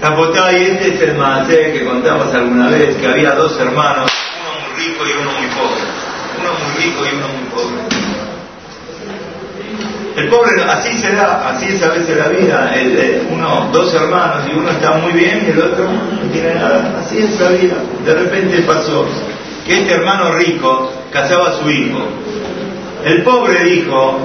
y 0.02 0.63
este 0.63 0.95
es 0.95 1.02
el 1.02 1.15
Maasé 1.15 1.74
que 1.74 1.84
contamos 1.84 2.34
alguna 2.34 2.69
vez, 2.69 2.95
que 2.95 3.08
había 3.08 3.36
dos 3.36 3.60
hermanos, 3.60 4.10
uno 4.41 4.67
muy 4.67 4.86
rico 4.86 5.04
y 5.06 5.12
uno 5.22 5.32
muy 5.32 5.48
pobre. 5.48 6.09
Uno 6.38 6.52
muy 6.54 6.84
rico 6.84 7.06
y 7.06 7.15
uno 7.15 7.28
muy 7.28 7.46
pobre. 7.50 8.10
El 10.20 10.28
pobre, 10.28 10.63
así 10.63 10.98
se 10.98 11.15
da, 11.15 11.50
así 11.50 11.68
es 11.68 11.82
a 11.82 11.89
veces 11.92 12.18
la 12.18 12.28
vida. 12.28 12.74
El, 12.76 13.28
uno, 13.32 13.70
dos 13.72 13.94
hermanos 13.94 14.44
y 14.52 14.58
uno 14.58 14.70
está 14.72 14.94
muy 14.94 15.13
bien 15.13 15.46
y 15.48 15.52
el 15.52 15.60
otro 15.60 15.86
no 15.86 16.32
tiene 16.32 16.56
nada. 16.56 17.00
Así 17.00 17.20
es 17.20 17.39
la 17.39 17.50
vida. 17.50 17.76
De 18.06 18.13
repente 18.13 18.62
pasó 18.63 19.06
que 19.65 19.80
este 19.80 19.94
hermano 19.94 20.34
rico 20.34 20.92
casaba 21.12 21.50
a 21.50 21.54
su 21.54 21.70
hijo. 21.70 22.00
El 23.06 23.24
pobre 23.24 23.63
dijo, 23.63 24.18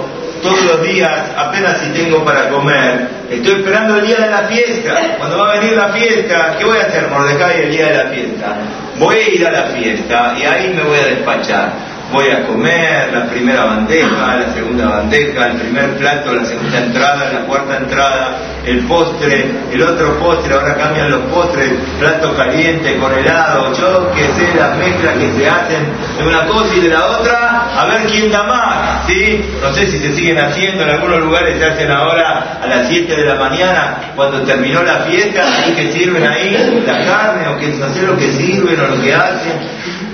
todos 0.43 0.63
los 0.65 0.83
días, 0.83 1.31
apenas 1.37 1.79
si 1.79 1.91
tengo 1.91 2.25
para 2.25 2.49
comer. 2.49 3.09
Estoy 3.31 3.61
esperando 3.61 3.97
el 3.97 4.07
día 4.07 4.19
de 4.19 4.31
la 4.31 4.43
fiesta. 4.49 5.17
Cuando 5.19 5.39
va 5.39 5.53
a 5.53 5.61
venir 5.61 5.77
la 5.77 5.91
fiesta, 5.91 6.57
¿qué 6.59 6.65
voy 6.65 6.77
a 6.77 6.83
hacer, 6.83 7.09
Mordecai, 7.09 7.63
el 7.63 7.71
día 7.71 7.87
de 7.87 7.97
la 7.97 8.11
fiesta? 8.11 8.57
Voy 8.99 9.17
a 9.17 9.29
ir 9.29 9.47
a 9.47 9.53
la 9.53 9.63
fiesta 9.67 10.35
y 10.39 10.45
ahí 10.45 10.73
me 10.75 10.83
voy 10.83 10.99
a 10.99 11.07
despachar 11.07 11.94
voy 12.15 12.31
a 12.31 12.47
comer, 12.47 13.13
la 13.13 13.27
primera 13.27 13.65
bandeja, 13.65 14.37
la 14.37 14.55
segunda 14.55 14.89
bandeja, 14.89 15.47
el 15.49 15.57
primer 15.57 15.97
plato, 15.97 16.33
la 16.33 16.45
segunda 16.45 16.79
entrada, 16.79 17.33
la 17.33 17.41
cuarta 17.41 17.77
entrada, 17.77 18.39
el 18.65 18.79
postre, 18.87 19.51
el 19.73 19.83
otro 19.83 20.17
postre, 20.21 20.55
ahora 20.55 20.77
cambian 20.77 21.11
los 21.11 21.23
postres, 21.23 21.73
plato 21.99 22.35
caliente 22.37 22.97
con 22.99 23.13
helado, 23.13 23.75
yo 23.75 24.13
que 24.13 24.23
sé 24.23 24.55
las 24.57 24.79
mezclas 24.79 25.15
que 25.15 25.33
se 25.33 25.49
hacen 25.49 25.85
de 26.17 26.25
una 26.25 26.47
cosa 26.47 26.75
y 26.77 26.81
de 26.81 26.89
la 26.89 27.05
otra, 27.05 27.81
a 27.81 27.85
ver 27.87 28.07
quién 28.07 28.31
da 28.31 28.45
más, 28.45 29.07
¿sí? 29.09 29.45
No 29.61 29.73
sé 29.73 29.89
si 29.89 29.99
se 29.99 30.15
siguen 30.15 30.39
haciendo, 30.39 30.85
en 30.85 30.91
algunos 30.91 31.21
lugares 31.21 31.59
se 31.59 31.65
hacen 31.65 31.91
ahora 31.91 32.61
a 32.63 32.67
las 32.67 32.89
7 32.89 33.13
de 33.13 33.25
la 33.25 33.35
mañana, 33.35 34.13
cuando 34.15 34.41
terminó 34.43 34.85
la 34.85 35.01
fiesta, 35.01 35.43
y 35.67 35.73
que 35.73 35.93
sirven 35.93 36.25
ahí 36.25 36.57
la 36.87 37.05
carne, 37.05 37.49
o 37.49 37.59
que 37.59 37.67
no 37.69 37.93
sé 37.93 38.03
lo 38.03 38.17
que 38.17 38.31
sirven 38.31 38.79
o 38.81 38.87
lo 38.95 39.03
que 39.03 39.13
hacen 39.13 40.14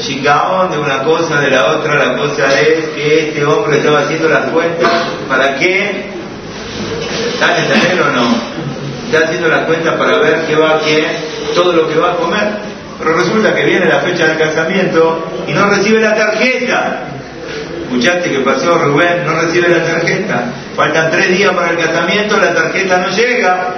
chicaón 0.00 0.70
de 0.70 0.78
una 0.78 1.02
cosa, 1.02 1.40
de 1.40 1.50
la 1.50 1.66
otra, 1.66 1.94
la 1.94 2.16
cosa 2.16 2.60
es 2.60 2.88
que 2.94 3.28
este 3.28 3.44
hombre 3.44 3.78
estaba 3.78 4.00
haciendo 4.00 4.28
las 4.28 4.48
cuentas, 4.50 4.90
¿para 5.28 5.56
qué? 5.56 6.06
¿Están 7.34 7.56
entendiendo 7.56 8.04
o 8.04 8.10
no? 8.10 8.36
Está 9.06 9.26
haciendo 9.26 9.48
las 9.48 9.66
cuentas 9.66 9.94
para 9.96 10.18
ver 10.18 10.46
qué 10.46 10.56
va 10.56 10.76
a 10.76 10.80
qué, 10.80 11.06
todo 11.54 11.72
lo 11.72 11.88
que 11.88 11.96
va 11.96 12.12
a 12.12 12.16
comer. 12.16 12.48
Pero 12.98 13.16
resulta 13.16 13.54
que 13.54 13.64
viene 13.64 13.86
la 13.86 13.98
fecha 14.00 14.28
del 14.28 14.38
casamiento 14.38 15.28
y 15.46 15.52
no 15.52 15.68
recibe 15.68 16.00
la 16.00 16.14
tarjeta. 16.14 17.08
¿Escuchaste 17.82 18.30
que 18.30 18.38
pasó 18.38 18.78
Rubén? 18.78 19.26
No 19.26 19.40
recibe 19.40 19.68
la 19.68 19.84
tarjeta. 19.84 20.44
Faltan 20.76 21.10
tres 21.10 21.36
días 21.36 21.52
para 21.52 21.70
el 21.70 21.78
casamiento, 21.78 22.38
la 22.38 22.54
tarjeta 22.54 22.98
no 22.98 23.08
llega. 23.08 23.74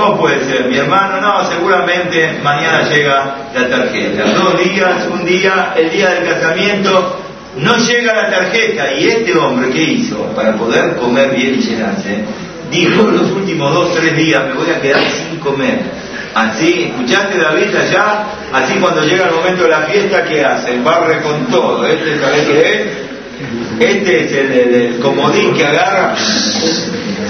¿Cómo 0.00 0.16
puede 0.16 0.42
ser? 0.44 0.64
Mi 0.64 0.78
hermano, 0.78 1.20
no, 1.20 1.50
seguramente 1.50 2.38
mañana 2.42 2.88
llega 2.88 3.36
la 3.54 3.68
tarjeta. 3.68 4.32
Dos 4.32 4.58
días, 4.64 5.06
un 5.12 5.26
día, 5.26 5.74
el 5.76 5.90
día 5.90 6.08
del 6.14 6.24
casamiento, 6.24 7.20
no 7.58 7.76
llega 7.76 8.14
la 8.14 8.30
tarjeta 8.30 8.94
y 8.94 9.08
este 9.08 9.36
hombre, 9.36 9.70
¿qué 9.70 9.82
hizo? 9.82 10.24
Para 10.34 10.54
poder 10.54 10.96
comer 10.96 11.34
bien 11.36 11.56
y 11.56 11.60
llenarse, 11.60 12.24
dijo 12.70 13.02
los 13.02 13.30
últimos 13.32 13.74
dos, 13.74 13.94
tres 13.94 14.16
días 14.16 14.42
me 14.46 14.54
voy 14.54 14.70
a 14.70 14.80
quedar 14.80 15.02
sin 15.02 15.38
comer. 15.38 15.80
Así, 16.34 16.84
¿escuchaste 16.84 17.36
David 17.36 17.76
allá? 17.76 18.24
Así 18.54 18.78
cuando 18.78 19.02
llega 19.02 19.28
el 19.28 19.34
momento 19.34 19.64
de 19.64 19.68
la 19.68 19.82
fiesta, 19.82 20.24
¿qué 20.24 20.42
hace? 20.42 20.80
Barre 20.80 21.20
con 21.20 21.44
todo. 21.48 21.86
Este, 21.86 22.18
¿sabes 22.18 22.46
qué 22.46 22.70
es? 22.70 23.10
Este 23.80 24.24
es 24.24 24.32
el, 24.32 24.98
comodín 25.00 25.54
que 25.54 25.66
agarra, 25.66 26.14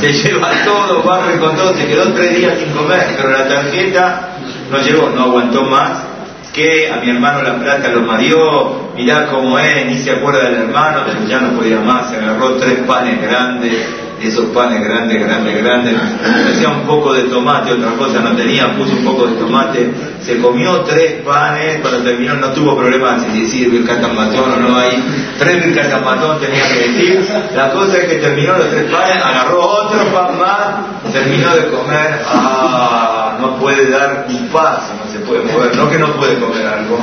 se 0.01 0.13
lleva 0.13 0.51
todo, 0.65 1.03
barre 1.03 1.39
con 1.39 1.55
todo, 1.57 1.75
se 1.75 1.87
quedó 1.87 2.13
tres 2.13 2.37
días 2.37 2.59
sin 2.59 2.73
comer, 2.73 3.15
pero 3.17 3.31
la 3.31 3.49
tarjeta 3.49 4.29
no 4.71 4.79
llegó, 4.79 5.11
no 5.11 5.25
aguantó 5.25 5.65
más, 5.65 6.03
que 6.53 6.91
a 6.91 6.97
mi 6.97 7.11
hermano 7.11 7.43
la 7.43 7.57
plata 7.57 7.89
lo 7.89 8.03
mareó, 8.03 8.93
mirá 8.97 9.27
cómo 9.27 9.59
es, 9.59 9.87
ni 9.87 9.99
se 9.99 10.13
acuerda 10.13 10.45
del 10.45 10.63
hermano, 10.63 11.03
pero 11.07 11.25
ya 11.27 11.41
no 11.41 11.57
podía 11.59 11.81
más, 11.81 12.11
se 12.11 12.17
agarró 12.17 12.57
tres 12.57 12.81
panes 12.87 13.21
grandes, 13.23 13.87
esos 14.23 14.47
panes 14.47 14.83
grandes, 14.83 15.21
grandes, 15.21 15.63
grandes, 15.63 15.95
hacía 16.53 16.69
un 16.69 16.83
poco 16.83 17.13
de 17.13 17.25
tomate, 17.25 17.73
otra 17.73 17.93
cosa 17.93 18.21
no 18.21 18.37
tenía, 18.37 18.77
puso 18.77 18.93
un 18.93 19.05
poco 19.05 19.27
de 19.27 19.37
tomate, 19.37 19.91
se 20.21 20.39
comió 20.39 20.81
tres 20.81 21.23
panes, 21.23 21.81
cuando 21.81 22.03
terminó 22.03 22.35
no 22.35 22.51
tuvo 22.53 22.77
problemas 22.77 23.23
de 23.23 23.41
decir 23.41 23.71
birkat 23.71 24.03
matón 24.13 24.53
o 24.53 24.57
no 24.57 24.79
hay, 24.79 25.03
tres 25.39 25.65
birkat 25.65 26.05
matón 26.05 26.39
tenía 26.39 26.69
que 26.69 26.89
decir, 26.89 27.29
la 27.55 27.73
cosa 27.73 27.97
es 27.97 28.05
que 28.05 28.17
terminó 28.17 28.59
los 28.59 28.71
tres 28.71 28.91
panes, 28.91 29.17
agarró 29.25 29.61
otro 29.61 30.05
pan 30.13 30.39
más, 30.39 31.13
terminó 31.13 31.55
de 31.55 31.69
comer, 31.71 32.23
ah, 32.27 33.39
no 33.41 33.57
puede 33.57 33.91
dar 33.91 34.27
un 34.29 34.49
paso, 34.49 34.93
no 35.03 35.11
se 35.11 35.19
puede 35.21 35.43
mover, 35.51 35.75
no 35.77 35.89
que 35.89 35.99
no 35.99 36.13
puede 36.13 36.39
comer 36.39 36.67
algo. 36.67 36.99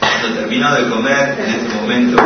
Cuando 0.00 0.40
terminó 0.40 0.74
de 0.74 0.88
comer, 0.88 1.38
en 1.38 1.54
ese 1.54 1.74
momento 1.80 2.22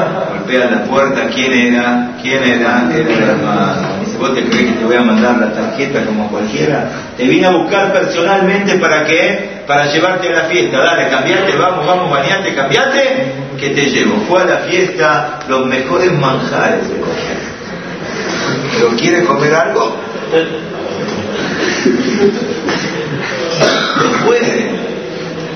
golpea 0.00 0.70
la 0.70 0.84
puerta, 0.84 1.28
¿quién 1.34 1.52
era? 1.52 2.16
¿Quién 2.22 2.42
era? 2.42 2.88
Era 2.92 3.12
el 3.12 3.22
hermano. 3.22 4.02
¿vos 4.18 4.34
te 4.34 4.44
crees 4.44 4.72
que 4.72 4.78
te 4.78 4.84
voy 4.84 4.96
a 4.96 5.02
mandar 5.02 5.36
la 5.38 5.52
tarjeta 5.52 6.04
como 6.04 6.28
cualquiera? 6.28 6.88
Te 7.16 7.24
vine 7.24 7.46
a 7.46 7.50
buscar 7.50 7.92
personalmente 7.92 8.76
para 8.76 9.04
qué? 9.04 9.62
Para 9.66 9.86
llevarte 9.86 10.28
a 10.28 10.32
la 10.32 10.44
fiesta. 10.44 10.78
Dale, 10.78 11.08
cambiate, 11.08 11.56
vamos, 11.56 11.86
vamos, 11.86 12.10
bañate, 12.10 12.54
cambiate, 12.54 13.32
que 13.58 13.70
te 13.70 13.82
llevo. 13.86 14.16
Fue 14.28 14.42
a 14.42 14.44
la 14.44 14.56
fiesta 14.58 15.40
los 15.48 15.66
mejores 15.66 16.12
manjares 16.12 16.88
de 16.88 16.94
¿Pero 18.74 18.96
quiere 18.96 19.24
comer 19.24 19.54
algo? 19.54 19.96
No 23.96 24.26
puede. 24.26 24.70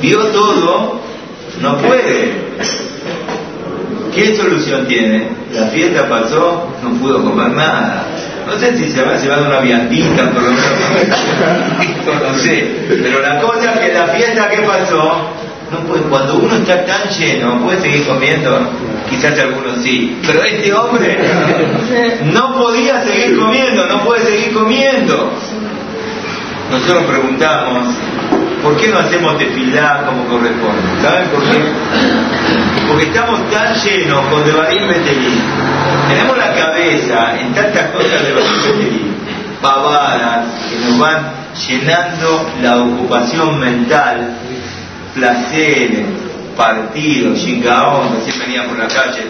Vio 0.02 0.18
todo, 0.26 1.00
no 1.60 1.78
puede. 1.78 2.45
¿Qué 4.16 4.34
solución 4.34 4.86
tiene? 4.86 5.28
La 5.52 5.66
fiesta 5.66 6.08
pasó, 6.08 6.72
no 6.82 6.90
pudo 6.98 7.22
comer 7.22 7.50
nada. 7.50 8.06
No 8.46 8.58
sé 8.58 8.74
si 8.78 8.90
se 8.90 9.00
habrá 9.00 9.18
llevado 9.18 9.44
una 9.44 9.60
viandita, 9.60 10.30
por 10.30 10.42
lo 10.42 10.52
menos. 10.52 10.66
no 12.22 12.38
sé. 12.38 12.66
Pero 12.88 13.20
la 13.20 13.38
cosa 13.40 13.74
es 13.74 13.80
que 13.80 13.92
la 13.92 14.06
fiesta, 14.06 14.48
¿qué 14.48 14.62
pasó? 14.62 15.20
No 15.70 15.80
puede, 15.80 16.02
cuando 16.04 16.36
uno 16.36 16.56
está 16.56 16.86
tan 16.86 17.10
lleno, 17.10 17.60
puede 17.62 17.78
seguir 17.82 18.06
comiendo. 18.06 18.58
Quizás 19.10 19.38
algunos 19.38 19.82
sí. 19.82 20.16
Pero 20.26 20.42
este 20.44 20.72
hombre 20.72 21.18
no 22.32 22.54
podía 22.54 23.04
seguir 23.04 23.38
comiendo, 23.38 23.86
no 23.86 24.02
puede 24.02 24.24
seguir 24.24 24.54
comiendo. 24.54 25.30
Nosotros 26.70 27.04
preguntamos, 27.04 27.88
¿por 28.66 28.76
qué 28.78 28.88
no 28.88 28.98
hacemos 28.98 29.38
tefilá 29.38 30.02
como 30.06 30.26
corresponde? 30.26 31.00
¿Saben 31.00 31.28
por 31.28 31.40
qué? 31.44 31.62
Porque 32.88 33.04
estamos 33.04 33.48
tan 33.48 33.74
llenos 33.76 34.26
con 34.26 34.44
Devarim 34.44 34.88
Betelí. 34.88 35.40
Tenemos 36.08 36.36
la 36.36 36.52
cabeza 36.52 37.40
en 37.40 37.54
tantas 37.54 37.90
cosas 37.92 38.22
de 38.22 38.28
Devarim 38.28 38.62
Betelí, 38.64 39.12
pavadas, 39.62 40.46
que 40.68 40.78
nos 40.84 40.98
van 40.98 41.32
llenando 41.68 42.50
la 42.60 42.76
ocupación 42.78 43.60
mental, 43.60 44.36
placeres, 45.14 46.06
partidos, 46.56 47.38
chingaón, 47.38 48.16
recién 48.16 48.40
venía 48.40 48.66
por 48.66 48.78
la 48.78 48.88
calle, 48.88 49.26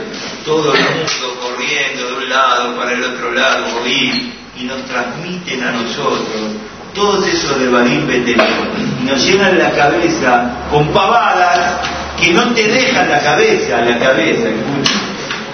todo 0.46 0.72
el 0.72 0.80
mundo 0.80 1.40
corriendo 1.42 2.06
de 2.08 2.24
un 2.24 2.28
lado 2.30 2.76
para 2.76 2.92
el 2.92 3.04
otro 3.04 3.32
lado, 3.32 3.66
y 3.86 4.64
nos 4.64 4.82
transmiten 4.86 5.62
a 5.62 5.72
nosotros 5.72 6.56
todos 6.96 7.26
esos 7.28 7.60
de 7.60 7.68
Barim 7.68 8.08
y 8.10 9.04
nos 9.04 9.24
llenan 9.24 9.58
la 9.58 9.70
cabeza 9.72 10.50
con 10.70 10.88
pavadas 10.88 11.76
que 12.20 12.32
no 12.32 12.54
te 12.54 12.66
dejan 12.66 13.08
la 13.08 13.20
cabeza, 13.20 13.82
la 13.82 13.98
cabeza, 13.98 14.48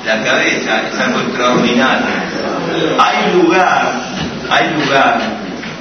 la 0.06 0.22
cabeza 0.22 0.82
es 0.88 1.00
algo 1.00 1.20
extraordinario. 1.20 2.06
Hay 2.98 3.32
lugar, 3.34 3.92
hay 4.48 4.70
lugar 4.70 5.20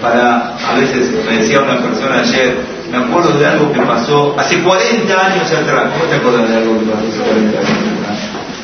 para, 0.02 0.56
a 0.68 0.74
veces 0.74 1.12
me 1.26 1.38
decía 1.38 1.62
una 1.62 1.78
persona 1.78 2.22
ayer, 2.22 2.58
me 2.92 2.98
acuerdo 2.98 3.38
de 3.38 3.46
algo 3.46 3.72
que 3.72 3.82
pasó 3.82 4.36
hace 4.38 4.62
40 4.62 5.26
años 5.26 5.52
atrás. 5.52 5.92
¿Cómo 5.94 6.06
te 6.06 6.16
acuerdas 6.16 6.50
de 6.50 6.58
algo 6.58 6.80
que 6.80 6.86
pasó 6.86 7.08
hace 7.08 7.22
40 7.22 7.60
años 7.60 7.70
atrás? 7.70 8.20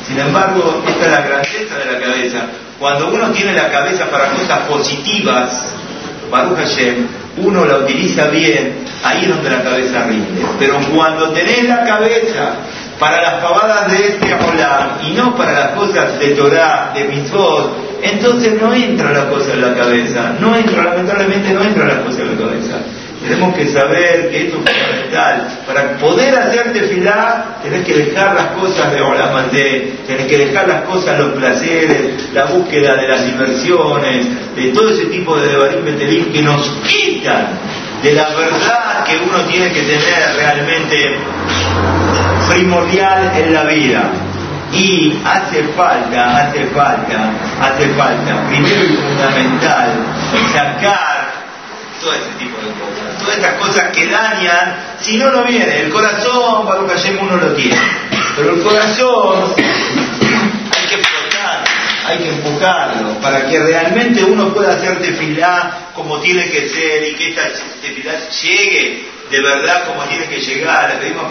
Sin 0.06 0.18
embargo, 0.18 0.82
esta 0.86 1.04
es 1.04 1.12
la 1.12 1.20
grandeza 1.20 1.78
de 1.78 1.92
la 1.92 2.00
cabeza. 2.00 2.38
Cuando 2.80 3.08
uno 3.08 3.30
tiene 3.30 3.54
la 3.54 3.70
cabeza 3.70 4.06
para 4.06 4.30
cosas 4.30 4.60
positivas, 4.68 5.74
Baruch 6.30 6.58
Hashem, 6.58 7.06
uno 7.38 7.64
la 7.64 7.78
utiliza 7.78 8.28
bien, 8.28 8.84
ahí 9.04 9.22
es 9.22 9.28
donde 9.28 9.50
la 9.50 9.62
cabeza 9.62 10.04
rinde. 10.04 10.42
Pero 10.58 10.78
cuando 10.94 11.30
tenés 11.30 11.68
la 11.68 11.84
cabeza 11.84 12.54
para 12.98 13.22
las 13.22 13.34
pavadas 13.34 13.90
de 13.90 14.08
este 14.08 14.34
hola 14.34 14.98
y 15.06 15.12
no 15.12 15.36
para 15.36 15.52
las 15.52 15.70
cosas 15.70 16.18
de 16.18 16.28
Torah, 16.30 16.92
de 16.94 17.04
mitzvot, 17.04 18.00
entonces 18.02 18.60
no 18.60 18.72
entra 18.72 19.12
la 19.12 19.28
cosa 19.28 19.52
en 19.52 19.60
la 19.60 19.74
cabeza, 19.74 20.34
no 20.40 20.54
entra, 20.54 20.84
lamentablemente 20.84 21.52
no 21.52 21.62
entra 21.62 21.86
la 21.86 22.02
cosa 22.02 22.22
en 22.22 22.36
la 22.36 22.44
cabeza. 22.44 22.76
Tenemos 23.22 23.54
que 23.54 23.66
saber 23.66 24.30
que 24.30 24.46
esto 24.46 24.58
es 24.64 24.70
fundamental. 24.70 25.48
Para 25.66 25.98
poder 25.98 26.38
hacerte 26.38 26.80
filar, 26.82 27.58
tenés 27.62 27.84
que 27.84 27.94
dejar 27.94 28.34
las 28.34 28.46
cosas 28.52 28.92
de 28.92 29.00
Olamandé, 29.00 29.98
tenés 30.06 30.26
que 30.26 30.38
dejar 30.38 30.68
las 30.68 30.82
cosas, 30.82 31.18
los 31.18 31.32
placeres, 31.32 32.30
la 32.32 32.46
búsqueda 32.46 32.94
de 32.94 33.08
las 33.08 33.26
inversiones, 33.26 34.26
de 34.54 34.68
todo 34.68 34.90
ese 34.90 35.06
tipo 35.06 35.36
de 35.36 35.48
Devarim 35.48 35.84
Betelim 35.84 36.32
que 36.32 36.42
nos 36.42 36.68
quitan 36.86 37.58
de 38.02 38.12
la 38.12 38.28
verdad 38.28 39.04
que 39.04 39.16
uno 39.16 39.40
tiene 39.46 39.72
que 39.72 39.82
tener 39.82 40.36
realmente 40.36 41.18
primordial 42.48 43.32
en 43.36 43.52
la 43.52 43.64
vida. 43.64 44.10
Y 44.72 45.18
hace 45.24 45.62
falta, 45.68 46.48
hace 46.48 46.66
falta, 46.66 47.30
hace 47.60 47.88
falta, 47.94 48.46
primero 48.48 48.84
y 48.84 48.96
fundamental, 48.96 49.94
sacar 50.52 51.32
todo 52.00 52.12
ese 52.12 52.30
tipo 52.38 52.58
de 52.58 52.70
cosas, 52.72 52.97
todas 53.28 53.44
estas 53.44 53.60
cosas 53.60 53.90
que 53.94 54.06
dañan, 54.06 54.76
si 55.00 55.18
no 55.18 55.30
lo 55.30 55.44
viene, 55.44 55.82
el 55.82 55.90
corazón, 55.90 56.66
para 56.66 56.80
un 56.80 56.90
uno 57.20 57.36
lo 57.36 57.52
tiene, 57.52 57.76
pero 58.34 58.54
el 58.54 58.62
corazón 58.62 59.52
hay 59.58 60.86
que 60.88 60.96
flotar, 60.96 61.64
hay 62.06 62.18
que 62.18 62.28
empujarlo, 62.30 63.20
para 63.20 63.46
que 63.46 63.58
realmente 63.58 64.24
uno 64.24 64.54
pueda 64.54 64.72
hacer 64.72 64.98
tefilá 65.00 65.90
como 65.94 66.20
tiene 66.20 66.48
que 66.48 66.70
ser 66.70 67.06
y 67.06 67.14
que 67.16 67.28
esta 67.30 67.42
tefilá 67.82 68.12
llegue 68.42 69.04
de 69.30 69.42
verdad 69.42 69.84
como 69.88 70.04
tiene 70.04 70.24
que 70.24 70.40
llegar. 70.40 70.88
Le 70.88 70.96
pedimos 70.96 71.24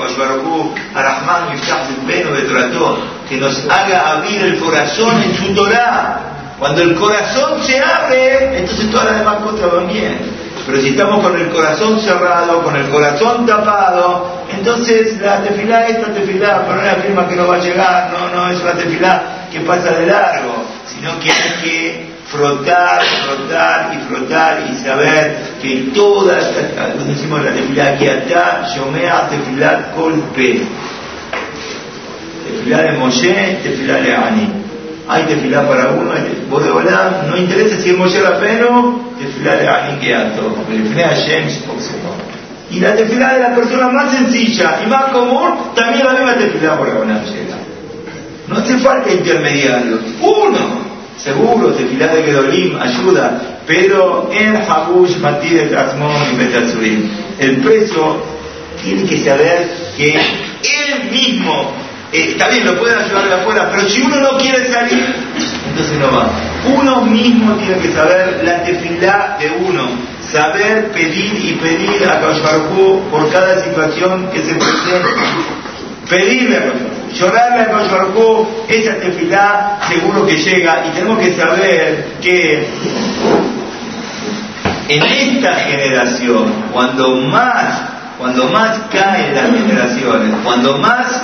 a 0.94 1.02
Rahman 1.02 1.58
y 1.58 2.12
de 2.14 2.42
Toratón, 2.44 3.00
que 3.28 3.38
nos 3.38 3.68
haga 3.68 4.12
abrir 4.12 4.40
el 4.44 4.60
corazón 4.60 5.24
en 5.24 5.36
su 5.36 5.52
Torah. 5.56 6.20
Cuando 6.60 6.84
el 6.84 6.94
corazón 6.94 7.64
se 7.64 7.80
abre, 7.80 8.60
entonces 8.60 8.92
todas 8.92 9.08
las 9.08 9.20
demás 9.20 9.38
cosas 9.38 9.72
van 9.72 9.88
bien. 9.88 10.47
Pero 10.68 10.82
si 10.82 10.90
estamos 10.90 11.24
con 11.24 11.40
el 11.40 11.48
corazón 11.48 11.98
cerrado, 12.02 12.62
con 12.62 12.76
el 12.76 12.90
corazón 12.90 13.46
tapado, 13.46 14.44
entonces 14.54 15.18
la 15.22 15.42
tefilá, 15.42 15.88
esta 15.88 16.14
tefilá, 16.14 16.66
pero 16.68 16.82
no 16.82 16.90
afirma 16.90 17.30
que 17.30 17.36
no 17.38 17.48
va 17.48 17.56
a 17.56 17.60
llegar, 17.60 18.12
no, 18.12 18.36
no 18.36 18.52
es 18.52 18.62
una 18.62 18.74
tefilá 18.74 19.48
que 19.50 19.62
pasa 19.62 19.92
de 19.92 20.08
largo, 20.08 20.66
sino 20.86 21.18
que 21.22 21.32
hay 21.32 21.62
que 21.64 22.06
frotar, 22.26 23.02
frotar 23.02 23.94
y 23.94 24.14
frotar 24.14 24.66
y 24.70 24.76
saber 24.84 25.38
que 25.62 25.90
toda 25.96 26.38
esta, 26.38 26.88
decimos 27.08 27.46
la 27.46 27.54
tefilá, 27.54 27.98
que 27.98 28.12
atá, 28.12 28.68
yomea, 28.76 29.30
tefilá, 29.30 29.94
golpe. 29.96 30.64
Tefilá 32.46 32.82
de 32.82 32.92
Moshe, 32.98 33.60
tefilá 33.64 34.02
de 34.02 34.16
Ani 34.16 34.67
hay 35.08 35.24
tefilá 35.24 35.68
para 35.68 35.90
uno, 35.90 36.12
Boreolá, 36.50 37.26
no 37.30 37.38
interesa 37.38 37.82
si 37.82 37.90
es 37.92 37.98
Moshe 37.98 38.22
Rabbeinu, 38.22 39.14
tefilá 39.18 39.56
de 39.56 39.68
alto, 39.68 40.56
tefilá 40.70 41.10
de 41.10 41.16
James 41.16 41.64
Y 42.70 42.80
la 42.80 42.96
tefilá 42.96 43.34
de 43.34 43.40
la 43.42 43.56
persona 43.56 43.90
más 43.90 44.12
sencilla 44.12 44.82
y 44.86 44.90
más 44.90 45.06
común, 45.06 45.74
también 45.76 46.06
la 46.06 46.14
misma 46.14 46.34
tefilá 46.36 46.76
Boreolá 46.76 47.24
llega. 47.24 47.58
No 48.48 48.58
hace 48.58 48.78
falta 48.78 49.12
intermediarios, 49.12 50.02
uno, 50.22 50.88
seguro, 51.18 51.72
tefilá 51.74 52.08
de 52.08 52.24
Gedolim 52.24 52.78
ayuda, 52.78 53.42
pero 53.66 54.30
en 54.32 54.56
Habush, 54.56 55.18
Matí 55.18 55.50
de 55.50 55.68
Trasmón 55.68 56.16
y 56.34 56.38
Betatzurim, 56.38 57.10
el 57.40 57.58
preso 57.58 58.24
tiene 58.84 59.04
que 59.04 59.18
saber 59.18 59.70
que 59.98 60.14
él 60.14 61.12
mismo, 61.12 61.74
está 62.12 62.48
bien, 62.50 62.66
lo 62.66 62.78
pueden 62.78 62.98
ayudar 63.00 63.28
de 63.28 63.34
afuera, 63.34 63.70
pero 63.72 63.90
si 63.90 64.02
uno 64.02 64.20
no 64.22 64.38
quiere 64.38 64.72
salir, 64.72 65.16
entonces 65.70 66.00
no 66.00 66.12
va. 66.12 66.30
Uno 66.66 67.02
mismo 67.02 67.56
tiene 67.56 67.78
que 67.80 67.92
saber 67.92 68.42
la 68.44 68.64
tefilá 68.64 69.38
de 69.40 69.52
uno, 69.68 69.90
saber 70.32 70.92
pedir 70.92 71.34
y 71.44 71.54
pedir 71.54 72.08
a 72.08 72.20
Kadosh 72.20 72.42
por 73.12 73.32
cada 73.32 73.64
situación 73.64 74.30
que 74.32 74.40
se 74.40 74.56
presente. 74.56 75.10
Pedirle 76.10 76.58
a 76.58 77.14
llorarle 77.14 77.62
a 77.62 77.66
Kadosh 77.66 78.48
esa 78.70 78.96
tefilá 78.96 79.80
seguro 79.90 80.26
que 80.26 80.38
llega 80.38 80.86
y 80.88 80.98
tenemos 80.98 81.20
que 81.20 81.36
saber 81.36 82.14
que 82.22 82.68
en 84.90 85.04
esta 85.04 85.54
generación, 85.56 86.54
cuando 86.72 87.18
más, 87.18 87.82
cuando 88.18 88.46
más 88.46 88.80
caen 88.90 89.36
las 89.36 89.52
generaciones, 89.52 90.34
cuando 90.44 90.78
más 90.78 91.24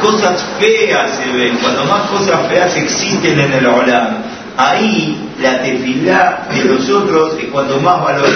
cosas 0.00 0.44
feas 0.58 1.10
se 1.16 1.30
ven, 1.30 1.56
cuando 1.58 1.84
más 1.84 2.08
cosas 2.08 2.48
feas 2.48 2.76
existen 2.76 3.38
en 3.38 3.52
el 3.52 3.66
Olam, 3.66 4.16
ahí 4.56 5.30
la 5.40 5.62
tefilá 5.62 6.46
de 6.52 6.64
los 6.64 6.88
otros 6.88 7.38
es 7.38 7.46
cuando 7.46 7.78
más 7.80 8.02
valor. 8.02 8.28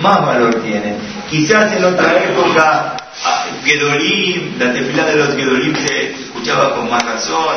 Más 0.00 0.24
valor 0.24 0.54
tiene. 0.62 0.94
Quizás 1.28 1.72
en 1.72 1.84
otra 1.84 2.22
época, 2.22 2.96
ah, 3.24 3.46
Gedolim, 3.64 4.58
la 4.58 4.72
tefilá 4.72 5.04
de 5.06 5.16
los 5.16 5.34
Gedolim 5.34 5.74
se 5.74 6.12
escuchaba 6.12 6.76
con 6.76 6.88
más 6.88 7.02
razón, 7.04 7.56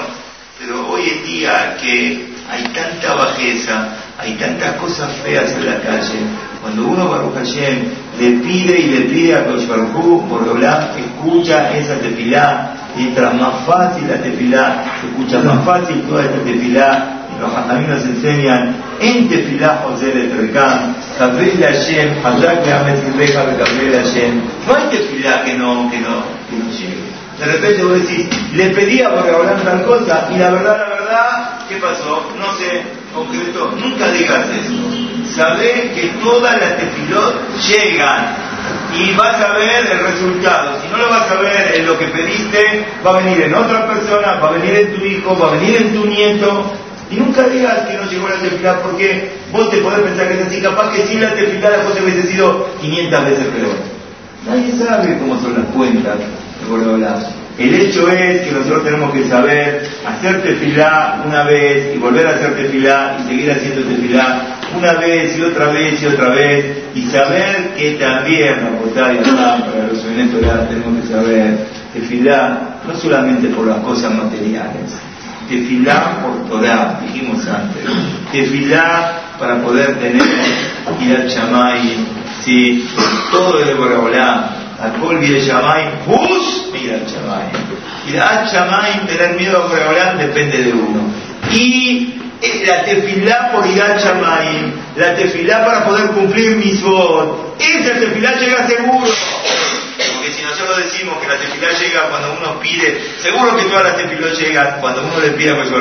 pero 0.59 0.89
hoy 0.89 1.07
en 1.09 1.23
día 1.23 1.77
que 1.79 2.31
hay 2.49 2.63
tanta 2.73 3.13
bajeza, 3.13 3.89
hay 4.21 4.35
tantas 4.35 4.75
cosas 4.75 5.09
feas 5.23 5.51
en 5.53 5.65
la 5.65 5.81
calle. 5.81 6.19
Cuando 6.61 6.85
uno, 6.85 7.09
Baruch 7.09 7.33
Hashem, 7.33 7.85
le 8.19 8.31
pide 8.43 8.79
y 8.79 8.87
le 8.87 9.01
pide 9.09 9.35
a 9.35 9.45
Kosh 9.45 9.65
por 9.65 10.47
hablar, 10.47 10.93
escucha 10.95 11.75
esa 11.75 11.95
tefilá, 11.95 12.73
mientras 12.95 13.33
más 13.33 13.65
fácil 13.65 14.07
la 14.07 14.21
tefilá, 14.21 14.83
escucha 15.03 15.39
más 15.39 15.65
fácil 15.65 16.03
toda 16.03 16.23
esta 16.23 16.37
tefilá, 16.43 17.17
los 17.39 17.67
también 17.67 17.89
nos 17.89 18.05
enseñan 18.05 18.75
en 18.99 19.27
tefilá 19.27 19.81
José 19.83 20.11
de 20.11 20.27
Trekán, 20.27 20.95
Gabriel 21.17 21.63
Hashem, 21.63 22.23
Hazak 22.23 22.63
Leamet 22.63 23.03
Gilbeja 23.03 23.45
de 23.47 23.57
Gabriel 23.57 24.03
Hashem, 24.03 24.41
no 24.67 24.75
hay 24.75 24.83
tefilá 24.91 25.43
que 25.43 25.55
no, 25.55 25.89
que 25.89 25.99
no, 25.99 26.23
que 26.47 26.57
no 26.57 26.69
llegue. 26.69 27.09
De 27.39 27.45
repente 27.45 27.83
vos 27.83 27.93
decís, 27.93 28.27
le 28.53 28.69
pedía 28.69 29.09
por 29.09 29.27
hablar 29.27 29.59
tal 29.63 29.83
cosa, 29.83 30.29
y 30.31 30.37
la 30.37 30.51
verdad, 30.51 30.77
la 30.77 30.89
verdad, 30.89 31.59
¿qué 31.67 31.77
pasó? 31.77 32.29
No 32.37 32.53
sé, 32.59 33.00
concreto, 33.13 33.71
nunca 33.79 34.11
digas 34.11 34.45
eso. 34.49 35.35
Sabés 35.35 35.91
que 35.93 36.11
todas 36.21 36.59
las 36.59 36.77
tefilot 36.77 37.57
llegan 37.67 38.35
y 38.97 39.13
vas 39.13 39.35
a 39.41 39.53
ver 39.53 39.91
el 39.91 39.99
resultado. 39.99 40.81
Si 40.81 40.87
no 40.89 40.97
lo 40.97 41.09
vas 41.09 41.29
a 41.31 41.35
ver 41.35 41.75
en 41.75 41.85
lo 41.85 41.97
que 41.97 42.07
pediste, 42.07 42.85
va 43.05 43.11
a 43.11 43.21
venir 43.21 43.41
en 43.43 43.53
otra 43.53 43.87
persona, 43.87 44.39
va 44.39 44.49
a 44.49 44.51
venir 44.53 44.75
en 44.75 44.95
tu 44.95 45.05
hijo, 45.05 45.37
va 45.37 45.49
a 45.49 45.51
venir 45.51 45.77
en 45.77 45.93
tu 45.93 46.05
nieto. 46.05 46.73
Y 47.09 47.15
nunca 47.15 47.43
digas 47.43 47.87
que 47.87 47.97
no 47.97 48.09
llegó 48.09 48.29
la 48.29 48.35
tefilá 48.35 48.79
porque 48.81 49.31
vos 49.51 49.69
te 49.69 49.77
podés 49.77 49.99
pensar 49.99 50.27
que 50.27 50.41
es 50.41 50.47
así, 50.47 50.61
capaz 50.61 50.91
que 50.91 51.05
si 51.05 51.19
la 51.19 51.33
tefilá 51.33 51.69
después 51.71 52.01
hubiese 52.01 52.27
sido 52.31 52.69
500 52.79 53.25
veces 53.25 53.47
peor. 53.47 53.75
Nadie 54.47 54.71
sabe 54.71 55.17
cómo 55.19 55.39
son 55.39 55.53
las 55.53 55.65
cuentas 55.73 56.17
de 56.17 57.40
el 57.57 57.73
hecho 57.75 58.09
es 58.09 58.41
que 58.41 58.51
nosotros 58.51 58.83
tenemos 58.83 59.13
que 59.13 59.27
saber 59.27 59.87
hacer 60.05 60.41
tefilá 60.41 61.23
una 61.25 61.43
vez 61.43 61.95
y 61.95 61.97
volver 61.97 62.27
a 62.27 62.31
hacer 62.31 62.55
tefilá 62.55 63.17
y 63.19 63.27
seguir 63.27 63.51
haciendo 63.51 63.81
tefilá 63.87 64.57
una 64.75 64.93
vez 64.93 65.37
y 65.37 65.41
otra 65.41 65.67
vez 65.67 66.01
y 66.01 66.05
otra 66.07 66.29
vez 66.29 66.77
y 66.95 67.01
saber 67.03 67.75
que 67.77 67.91
también, 67.95 68.55
para 68.95 69.87
los 69.87 70.05
eventos 70.05 70.41
tenemos 70.69 71.01
que 71.01 71.13
saber 71.13 71.67
tefilá 71.93 72.79
no 72.87 72.95
solamente 72.95 73.49
por 73.49 73.67
las 73.67 73.79
cosas 73.79 74.13
materiales, 74.13 74.91
tefilá 75.49 76.21
por 76.21 76.49
Torah, 76.49 76.99
dijimos 77.05 77.45
antes, 77.47 77.83
tefilá 78.31 79.19
para 79.37 79.61
poder 79.61 79.99
tener 79.99 80.21
ir 81.01 81.15
al 81.15 81.27
chamay, 81.27 82.07
si 82.43 82.87
todo 83.31 83.59
es 83.59 83.67
de 83.67 83.73
Borabolá, 83.73 84.60
Alcohol 84.81 85.21
de 85.21 85.41
Shamay, 85.41 86.05
bus, 86.07 86.69
mira 86.73 86.97
Shamay. 87.05 87.51
Mira 88.07 88.47
Shamay, 88.51 89.05
tener 89.05 89.35
miedo 89.39 89.63
a 89.63 89.67
Boreolán 89.67 90.17
depende 90.17 90.57
de 90.57 90.73
uno. 90.73 91.01
Y 91.51 92.15
eh, 92.41 92.63
la 92.65 92.83
tefilá 92.83 93.51
por 93.51 93.67
ir 93.67 93.77
Shamay, 93.77 94.73
la 94.95 95.15
tefilá 95.15 95.63
para 95.63 95.85
poder 95.85 96.09
cumplir 96.11 96.55
mis 96.55 96.81
votos, 96.81 97.53
esa 97.59 97.93
tefilá 97.99 98.33
llega 98.39 98.67
seguro. 98.67 99.05
Porque 100.15 100.31
si 100.31 100.43
nosotros 100.43 100.77
decimos 100.77 101.19
que 101.19 101.27
la 101.27 101.37
tefilá 101.37 101.69
llega 101.79 102.09
cuando 102.09 102.33
uno 102.39 102.59
pide, 102.59 103.01
seguro 103.21 103.55
que 103.55 103.65
todas 103.65 103.83
las 103.83 103.97
tefilás 103.97 104.39
llegan 104.39 104.81
cuando 104.81 105.03
uno 105.03 105.19
le 105.19 105.31
pide 105.31 105.51
a 105.51 105.55
Jesús 105.57 105.75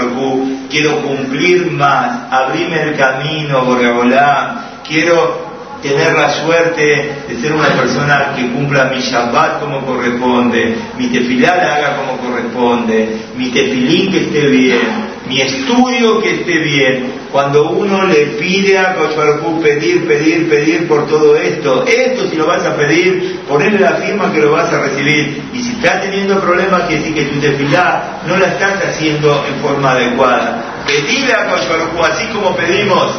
quiero 0.70 1.00
cumplir 1.02 1.70
más, 1.70 2.30
abrirme 2.30 2.82
el 2.82 2.96
camino, 2.96 3.64
Boreolán, 3.64 4.80
quiero 4.86 5.49
tener 5.82 6.12
la 6.12 6.30
suerte 6.30 7.24
de 7.28 7.40
ser 7.40 7.52
una 7.52 7.68
persona 7.68 8.34
que 8.36 8.50
cumpla 8.50 8.90
mi 8.94 9.00
Shabbat 9.00 9.60
como 9.60 9.84
corresponde, 9.84 10.76
mi 10.98 11.08
tefilá 11.08 11.56
la 11.56 11.74
haga 11.76 11.96
como 11.96 12.18
corresponde, 12.18 13.20
mi 13.36 13.48
tefilín 13.50 14.12
que 14.12 14.20
esté 14.20 14.46
bien, 14.46 14.80
mi 15.28 15.40
estudio 15.40 16.20
que 16.20 16.30
esté 16.30 16.58
bien. 16.58 17.20
Cuando 17.30 17.70
uno 17.70 18.06
le 18.06 18.26
pide 18.40 18.76
a 18.76 18.96
Koshbarku 18.96 19.60
pedir, 19.60 20.04
pedir, 20.06 20.50
pedir 20.50 20.88
por 20.88 21.06
todo 21.06 21.36
esto, 21.36 21.86
esto 21.86 22.28
si 22.28 22.34
lo 22.34 22.46
vas 22.46 22.64
a 22.66 22.76
pedir, 22.76 23.38
ponerle 23.48 23.78
la 23.78 23.92
firma 23.92 24.32
que 24.32 24.40
lo 24.40 24.50
vas 24.50 24.72
a 24.72 24.80
recibir. 24.80 25.40
Y 25.54 25.62
si 25.62 25.70
estás 25.74 26.02
teniendo 26.02 26.40
problemas, 26.40 26.88
que 26.88 26.96
decir 26.96 27.14
que 27.14 27.26
tu 27.26 27.38
tefilá 27.38 28.20
no 28.26 28.36
la 28.36 28.48
estás 28.48 28.84
haciendo 28.84 29.44
en 29.46 29.62
forma 29.62 29.92
adecuada. 29.92 30.82
Pedirle 30.84 31.32
a 31.32 31.50
Koshbarku, 31.50 32.02
así 32.02 32.26
como 32.32 32.56
pedimos 32.56 33.12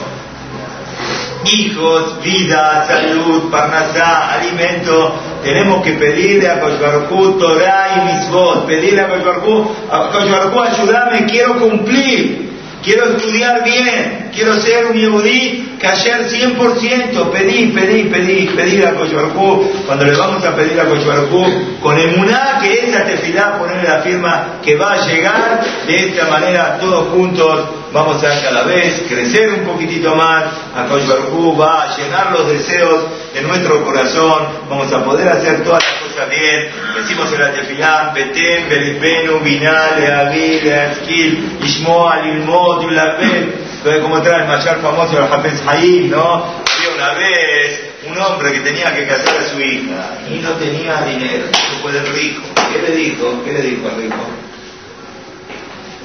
hijos, 1.45 2.21
vida, 2.23 2.85
salud, 2.87 3.49
parnasá, 3.49 4.33
alimento. 4.33 5.15
Tenemos 5.43 5.83
que 5.83 5.93
pedirle 5.93 6.49
a 6.49 6.59
Koshbarku 6.59 7.37
Torah 7.39 7.87
y 7.95 8.13
Misvot, 8.13 8.67
pedirle 8.67 9.01
a 9.01 9.09
Koshbarku, 9.09 9.75
a 9.89 10.63
ayúdame, 10.63 11.25
quiero 11.25 11.59
cumplir. 11.59 12.51
Quiero 12.83 13.15
estudiar 13.15 13.63
bien, 13.63 14.30
quiero 14.33 14.59
ser 14.59 14.85
un 14.87 14.93
yehudí 14.93 15.77
que 15.79 15.87
ayer 15.87 16.29
100%, 16.29 17.31
pedí, 17.31 17.67
pedí, 17.71 18.03
pedí, 18.03 18.47
pedí 18.55 18.83
a 18.83 18.93
Koshbarku, 18.93 19.83
cuando 19.85 20.05
le 20.05 20.15
vamos 20.15 20.45
a 20.45 20.55
pedir 20.55 20.79
a 20.79 20.85
Koshbarku, 20.85 21.79
con 21.81 21.97
emuná 21.97 22.59
que 22.61 22.85
esa 22.85 23.03
tefilá, 23.03 23.57
ponerle 23.57 23.89
la 23.89 24.01
firma 24.01 24.59
que 24.63 24.75
va 24.75 24.93
a 24.93 25.07
llegar, 25.07 25.61
de 25.87 25.95
esta 25.95 26.27
manera 26.27 26.77
todos 26.79 27.09
juntos 27.09 27.69
vamos 27.91 28.23
a 28.23 28.41
cada 28.41 28.63
vez 28.63 29.03
crecer 29.09 29.49
un 29.49 29.65
poquitito 29.65 30.15
más, 30.15 30.45
a 30.75 30.85
Koshbarku 30.85 31.57
va 31.57 31.83
a 31.83 31.97
llenar 31.97 32.31
los 32.31 32.47
deseos 32.47 33.05
de 33.33 33.41
nuestro 33.41 33.83
corazón, 33.83 34.47
vamos 34.69 34.93
a 34.93 35.03
poder 35.03 35.29
hacer 35.29 35.63
todas 35.63 35.83
las 35.83 36.01
cosas 36.01 36.29
bien, 36.29 36.69
decimos 36.95 37.33
en 37.33 37.41
la 37.41 37.53
tefilá, 37.53 38.11
Betem, 38.13 38.69
Belibenu, 38.69 39.39
Binal, 39.39 39.99
Leavil, 39.99 40.63
Leaskil, 40.63 41.57
Ishmoa, 41.63 42.21
Lilmot, 42.21 42.83
Yulapel, 42.83 43.70
entonces 43.81 44.03
como 44.03 44.21
trae 44.21 44.43
el 44.43 44.47
mayor 44.47 44.79
famoso 44.79 45.17
el 45.17 45.23
Hafez 45.23 45.63
Haim, 45.67 46.11
¿no? 46.11 46.21
Había 46.21 46.95
una 46.95 47.13
vez 47.15 47.81
un 48.07 48.15
hombre 48.15 48.51
que 48.51 48.59
tenía 48.59 48.93
que 48.93 49.07
casar 49.07 49.39
a 49.39 49.49
su 49.49 49.59
hija 49.59 50.19
y 50.29 50.35
no 50.37 50.51
tenía 50.51 51.01
dinero, 51.01 51.45
no 51.51 51.79
fue 51.81 51.97
el 51.97 52.05
rico. 52.13 52.43
¿Qué 52.71 52.79
le 52.79 52.95
dijo? 52.95 53.43
¿Qué 53.43 53.53
le 53.53 53.61
dijo 53.63 53.89
al 53.89 53.95
rico? 53.95 54.15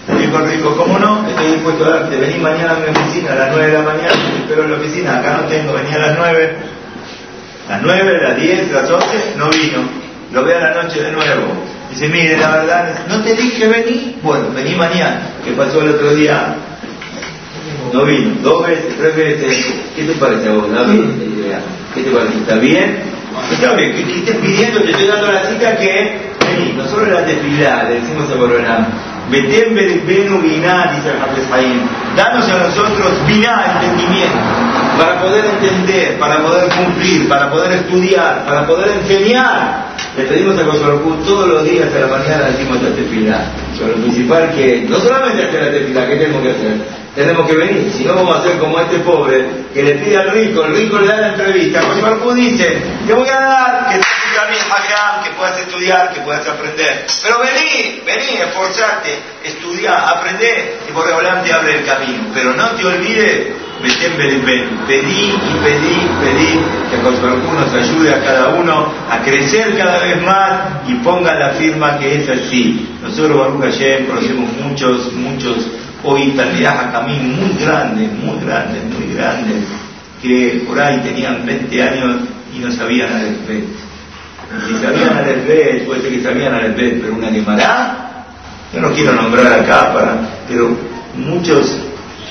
Le 0.09 0.27
dijo 0.27 0.39
al 0.39 0.49
rico, 0.49 0.75
¿cómo 0.75 0.99
no? 0.99 1.29
Estoy 1.29 1.51
dispuesto 1.53 1.85
a 1.85 1.91
darte, 1.91 2.17
vení 2.17 2.39
mañana 2.39 2.77
a 2.77 2.77
mi 2.77 2.97
oficina 2.97 3.33
a 3.33 3.35
las 3.35 3.51
9 3.51 3.67
de 3.67 3.73
la 3.75 3.85
mañana, 3.85 4.13
te 4.13 4.39
espero 4.39 4.65
en 4.65 4.71
la 4.71 4.77
oficina, 4.79 5.19
acá 5.19 5.37
no 5.43 5.49
tengo, 5.49 5.75
vení 5.75 5.93
a 5.93 5.99
las 5.99 6.17
9. 6.17 6.57
Las 7.69 7.83
9, 7.83 8.19
las 8.23 8.37
10, 8.41 8.73
las 8.73 8.91
11, 8.91 9.35
no 9.37 9.51
vino. 9.51 10.07
Lo 10.33 10.45
ve 10.45 10.55
a 10.55 10.61
la 10.61 10.83
noche 10.83 11.03
de 11.03 11.13
nuevo. 11.13 11.53
Dice, 11.91 12.09
mire, 12.09 12.39
la 12.39 12.53
verdad, 12.53 13.07
no 13.07 13.23
te 13.23 13.35
dije 13.35 13.69
vení. 13.69 14.17
Bueno, 14.23 14.47
vení 14.55 14.75
mañana. 14.75 15.21
¿Qué 15.45 15.53
pasó 15.53 15.83
el 15.83 15.91
otro 15.91 16.15
día? 16.15 16.57
No 17.93 18.05
vino. 18.05 18.35
Dos 18.43 18.67
veces, 18.67 18.97
tres 18.99 19.17
veces. 19.17 19.75
¿Qué 19.95 20.03
te 20.05 20.13
parece 20.13 20.49
a 20.49 20.53
vos, 20.53 20.71
David? 20.73 21.05
¿Qué 21.95 22.03
te 22.03 22.11
parece? 22.11 22.39
¿Está 22.39 22.57
bien? 22.57 22.99
Está 23.53 23.75
bien. 23.75 23.93
¿Qué, 23.95 24.19
estás 24.19 24.37
pidiendo? 24.37 24.81
Te 24.83 24.91
estoy 24.91 25.07
dando 25.07 25.33
la 25.33 25.45
cita 25.45 25.77
que 25.77 26.19
vení. 26.41 26.73
Nosotros 26.77 27.09
la 27.09 27.23
desfilada, 27.23 27.85
le 27.85 28.01
decimos 28.01 28.31
a 28.31 28.37
Corona. 28.37 28.89
Betem 29.31 29.75
Benu 29.75 30.41
Biná, 30.41 30.93
dice 30.95 31.11
el 31.11 32.17
Danos 32.17 32.49
a 32.49 32.59
nosotros 32.59 33.27
Biná, 33.27 33.81
entendimiento, 33.81 34.39
para 34.97 35.21
poder 35.21 35.45
entender, 35.47 36.19
para 36.19 36.43
poder 36.43 36.69
cumplir, 36.69 37.29
para 37.29 37.51
poder 37.51 37.73
estudiar, 37.73 38.45
para 38.47 38.67
poder 38.67 38.89
enseñar. 39.03 39.97
Le 40.17 40.25
pedimos 40.25 40.59
a 40.59 40.65
Kosorokú 40.65 41.17
todos 41.27 41.49
los 41.49 41.65
días 41.65 41.89
a 41.95 41.99
la 41.99 42.07
mañana 42.07 42.45
decimos 42.45 42.77
esta 42.77 42.95
tefilá. 42.95 43.45
Pero 43.77 43.97
lo 43.97 44.03
principal 44.05 44.53
que, 44.55 44.87
no 44.89 44.99
solamente 44.99 45.43
hacer 45.43 45.63
la 45.65 45.71
tefilá, 45.73 46.07
¿qué 46.07 46.17
tenemos 46.17 46.43
que 46.43 46.51
hacer? 46.51 47.06
Tenemos 47.17 47.49
que 47.49 47.57
venir, 47.57 47.91
si 47.97 48.05
no 48.05 48.15
vamos 48.15 48.37
a 48.37 48.43
ser 48.43 48.59
como 48.59 48.79
este 48.79 48.99
pobre 48.99 49.43
que 49.73 49.83
le 49.83 49.93
pide 49.95 50.19
al 50.19 50.31
rico, 50.33 50.63
el 50.67 50.77
rico 50.77 50.99
le 50.99 51.07
da 51.07 51.17
la 51.17 51.29
entrevista, 51.29 51.81
Kosorokú 51.81 52.35
dice, 52.35 52.77
te 53.07 53.15
voy 53.15 53.27
a 53.27 53.41
dar 53.41 53.89
que 53.91 54.01
también 54.37 54.61
hajam, 54.71 55.25
que 55.25 55.31
puedas 55.31 55.59
estudiar, 55.59 56.13
que 56.13 56.21
puedas 56.21 56.47
aprender. 56.47 57.07
Pero 57.23 57.39
vení, 57.39 58.03
vení, 58.05 58.37
esforzate, 58.37 59.19
estudia, 59.45 59.95
aprende, 60.11 60.77
y 60.87 60.93
por 60.93 61.07
te 61.07 61.53
abre 61.55 61.79
el 61.79 61.87
camino. 61.87 62.25
Pero 62.35 62.53
no 62.53 62.69
te 62.73 62.85
olvides, 62.85 63.47
pedí 63.81 64.37
y 64.37 65.59
pedí, 65.65 66.09
pedí 66.21 66.61
que 66.91 66.97
Baruj 66.99 67.53
nos 67.55 67.73
ayude 67.73 68.15
a 68.15 68.23
cada 68.23 68.49
uno 68.49 68.93
a 69.11 69.23
crecer 69.23 69.77
cada 69.79 70.01
vez 70.01 70.23
más 70.23 70.87
y 70.87 70.95
ponga 70.97 71.35
la 71.35 71.51
firma 71.55 71.99
que 71.99 72.17
es 72.17 72.29
así. 72.29 72.95
Nosotros, 73.03 73.39
Baruch 73.39 73.63
Hashem, 73.63 74.07
conocemos 74.07 74.53
muchos, 74.61 75.13
muchos 75.15 75.67
hoy 76.07 76.33
a 76.39 76.93
caminos 76.93 77.37
muy 77.37 77.59
grandes, 77.59 78.13
muy 78.13 78.45
grandes, 78.45 78.85
muy 78.85 79.15
grandes, 79.15 79.57
que 80.23 80.63
por 80.67 80.81
ahí 80.81 81.01
tenían 81.01 81.45
20 81.45 81.83
años 81.83 82.17
y 82.55 82.61
no 82.61 82.71
sabían 82.71 83.13
al 83.13 83.27
Esbet. 83.27 83.65
Si 84.69 84.75
sabían 84.75 85.17
al 85.17 85.29
Esbet, 85.29 85.85
puede 85.85 86.03
ser 86.03 86.13
que 86.13 86.23
sabían 86.23 86.55
al 86.55 86.67
Esbet, 86.67 87.01
pero 87.01 87.15
una 87.15 87.29
Gemara, 87.29 88.25
yo 88.73 88.81
no 88.81 88.93
quiero 88.93 89.13
nombrar 89.15 89.61
acá, 89.61 89.93
para, 89.93 90.19
pero 90.49 90.77
muchos 91.17 91.77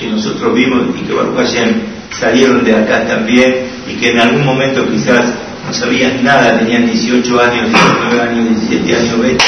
que 0.00 0.08
nosotros 0.08 0.54
vimos 0.54 0.86
y 0.98 1.02
que 1.02 1.12
Baruch 1.12 1.36
Hashem 1.36 1.74
salieron 2.18 2.64
de 2.64 2.74
acá 2.74 3.06
también 3.06 3.66
y 3.86 3.94
que 3.96 4.12
en 4.12 4.20
algún 4.20 4.44
momento 4.44 4.88
quizás 4.90 5.26
no 5.66 5.72
sabían 5.72 6.24
nada, 6.24 6.58
tenían 6.58 6.86
18 6.86 7.40
años, 7.40 7.70
19 7.70 8.20
años, 8.20 8.68
17 8.68 8.96
años, 8.96 9.20
20 9.20 9.44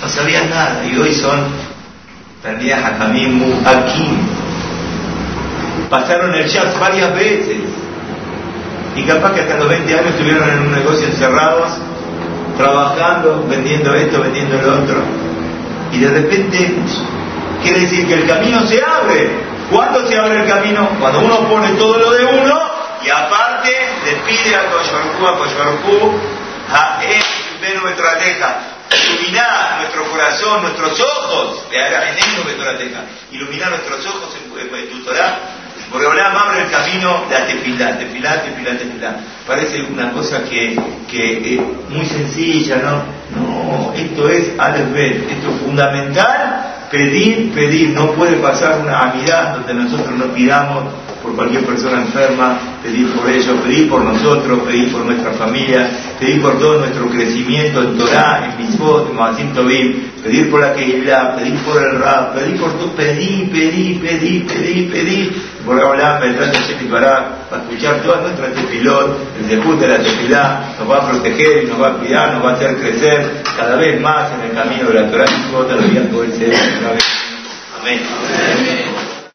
no 0.00 0.08
sabían 0.08 0.48
nada 0.48 0.82
y 0.90 0.96
hoy 0.96 1.14
son 1.14 1.46
Talmideh 2.42 2.72
Hakamim 2.72 3.66
aquí. 3.66 4.08
Pasaron 5.90 6.34
el 6.34 6.46
jazz 6.46 6.78
varias 6.80 7.14
veces 7.14 7.58
y 8.96 9.02
capaz 9.02 9.32
que 9.34 9.40
hasta 9.42 9.56
los 9.56 9.68
20 9.68 9.92
años 9.92 10.06
estuvieron 10.06 10.48
en 10.48 10.58
un 10.60 10.72
negocio 10.72 11.06
encerrados, 11.06 11.68
trabajando, 12.56 13.44
vendiendo 13.46 13.94
esto, 13.94 14.22
vendiendo 14.22 14.56
lo 14.56 14.82
otro. 14.82 15.02
Y 15.92 15.98
de 15.98 16.08
repente 16.08 16.76
quiere 17.62 17.80
decir 17.80 18.06
que 18.06 18.14
el 18.14 18.26
camino 18.26 18.66
se 18.66 18.82
abre. 18.82 19.50
¿Cuándo 19.70 20.06
se 20.06 20.18
abre 20.18 20.40
el 20.40 20.48
camino? 20.48 20.88
Cuando 20.98 21.20
uno 21.20 21.46
pone 21.48 21.68
todo 21.74 21.98
lo 21.98 22.10
de 22.12 22.24
uno 22.24 22.58
y 23.04 23.10
aparte 23.10 23.70
le 24.04 24.12
pide 24.26 24.56
a 24.56 24.70
Koshbarku, 24.70 25.26
a 25.26 25.38
Koshbarku, 25.38 26.12
a 26.72 27.00
él, 27.04 27.80
nuestra 27.82 28.18
teja, 28.90 29.10
iluminar 29.10 29.78
nuestro 29.78 30.10
corazón, 30.10 30.62
nuestros 30.62 31.00
ojos, 31.00 31.64
iluminar 33.32 33.70
nuestros 33.70 34.06
ojos 34.06 34.36
en, 34.36 34.90
tu 34.90 35.04
Torah, 35.04 35.38
porque 35.90 36.06
abre 36.06 36.62
el 36.62 36.70
camino 36.70 37.24
la 37.30 37.46
tefilá, 37.46 37.98
tefilá, 37.98 38.42
tefilá, 38.42 38.78
tefilá. 38.78 39.16
Parece 39.46 39.82
una 39.82 40.12
cosa 40.12 40.44
que, 40.44 40.76
que 41.10 41.60
muy 41.88 42.06
sencilla, 42.06 42.76
¿no? 42.76 43.20
No, 43.40 43.92
esto 43.94 44.28
es 44.28 44.52
Aleph 44.58 44.96
esto 44.96 45.50
es 45.50 45.60
fundamental, 45.60 46.86
pedir, 46.90 47.52
pedir, 47.52 47.90
no 47.90 48.12
puede 48.12 48.36
pasar 48.36 48.80
una 48.80 49.00
amidad 49.00 49.54
donde 49.54 49.74
nosotros 49.74 50.16
no 50.16 50.26
pidamos 50.32 50.84
por 51.30 51.36
cualquier 51.36 51.64
persona 51.64 52.02
enferma, 52.02 52.58
pedir 52.82 53.08
por 53.12 53.30
ellos, 53.30 53.60
pedir 53.64 53.88
por 53.88 54.02
nosotros, 54.02 54.60
pedir 54.66 54.92
por 54.92 55.04
nuestra 55.04 55.32
familia, 55.32 55.88
pedir 56.18 56.42
por 56.42 56.58
todo 56.58 56.80
nuestro 56.80 57.08
crecimiento 57.08 57.82
en 57.82 57.96
Torah, 57.96 58.46
en 58.46 58.64
Mitzvot, 58.64 59.10
en 59.10 59.16
Maasim 59.16 59.52
Tobim, 59.52 60.10
pedir 60.22 60.50
por 60.50 60.60
la 60.60 60.74
Keilah, 60.74 61.36
pedir 61.36 61.54
por 61.60 61.80
el 61.82 61.98
Rab, 62.00 62.34
pedir 62.34 62.60
por 62.60 62.72
tu, 62.78 62.94
pedir, 62.94 63.50
pedir, 63.50 64.00
pedir, 64.00 64.46
pedir, 64.46 64.90
pedir, 64.90 65.42
por 65.64 65.80
hablar, 65.80 66.20
vendrán 66.20 66.50
de 66.50 66.86
para 66.90 67.30
escuchar 67.52 68.02
todas 68.02 68.22
nuestras 68.22 68.52
tefilot, 68.54 69.18
el 69.40 69.48
debut 69.48 69.78
de 69.78 69.88
la 69.88 69.98
tefilá, 69.98 70.74
nos 70.78 70.90
va 70.90 70.96
a 70.96 71.10
proteger 71.10 71.68
nos 71.68 71.80
va 71.80 71.88
a 71.88 71.92
cuidar, 71.92 72.34
nos 72.34 72.44
va 72.44 72.50
a 72.50 72.54
hacer 72.54 72.76
crecer 72.76 73.42
cada 73.56 73.76
vez 73.76 74.00
más 74.00 74.32
en 74.32 74.50
el 74.50 74.52
camino 74.52 74.88
de 74.88 74.94
la 74.94 75.10
Torah, 75.10 75.26
y 75.26 75.52
todo 75.52 75.78
el 75.78 75.90
día 75.90 76.10
todo 76.10 76.24
el 76.24 76.32
ser. 76.32 76.54
Amén. 77.80 78.00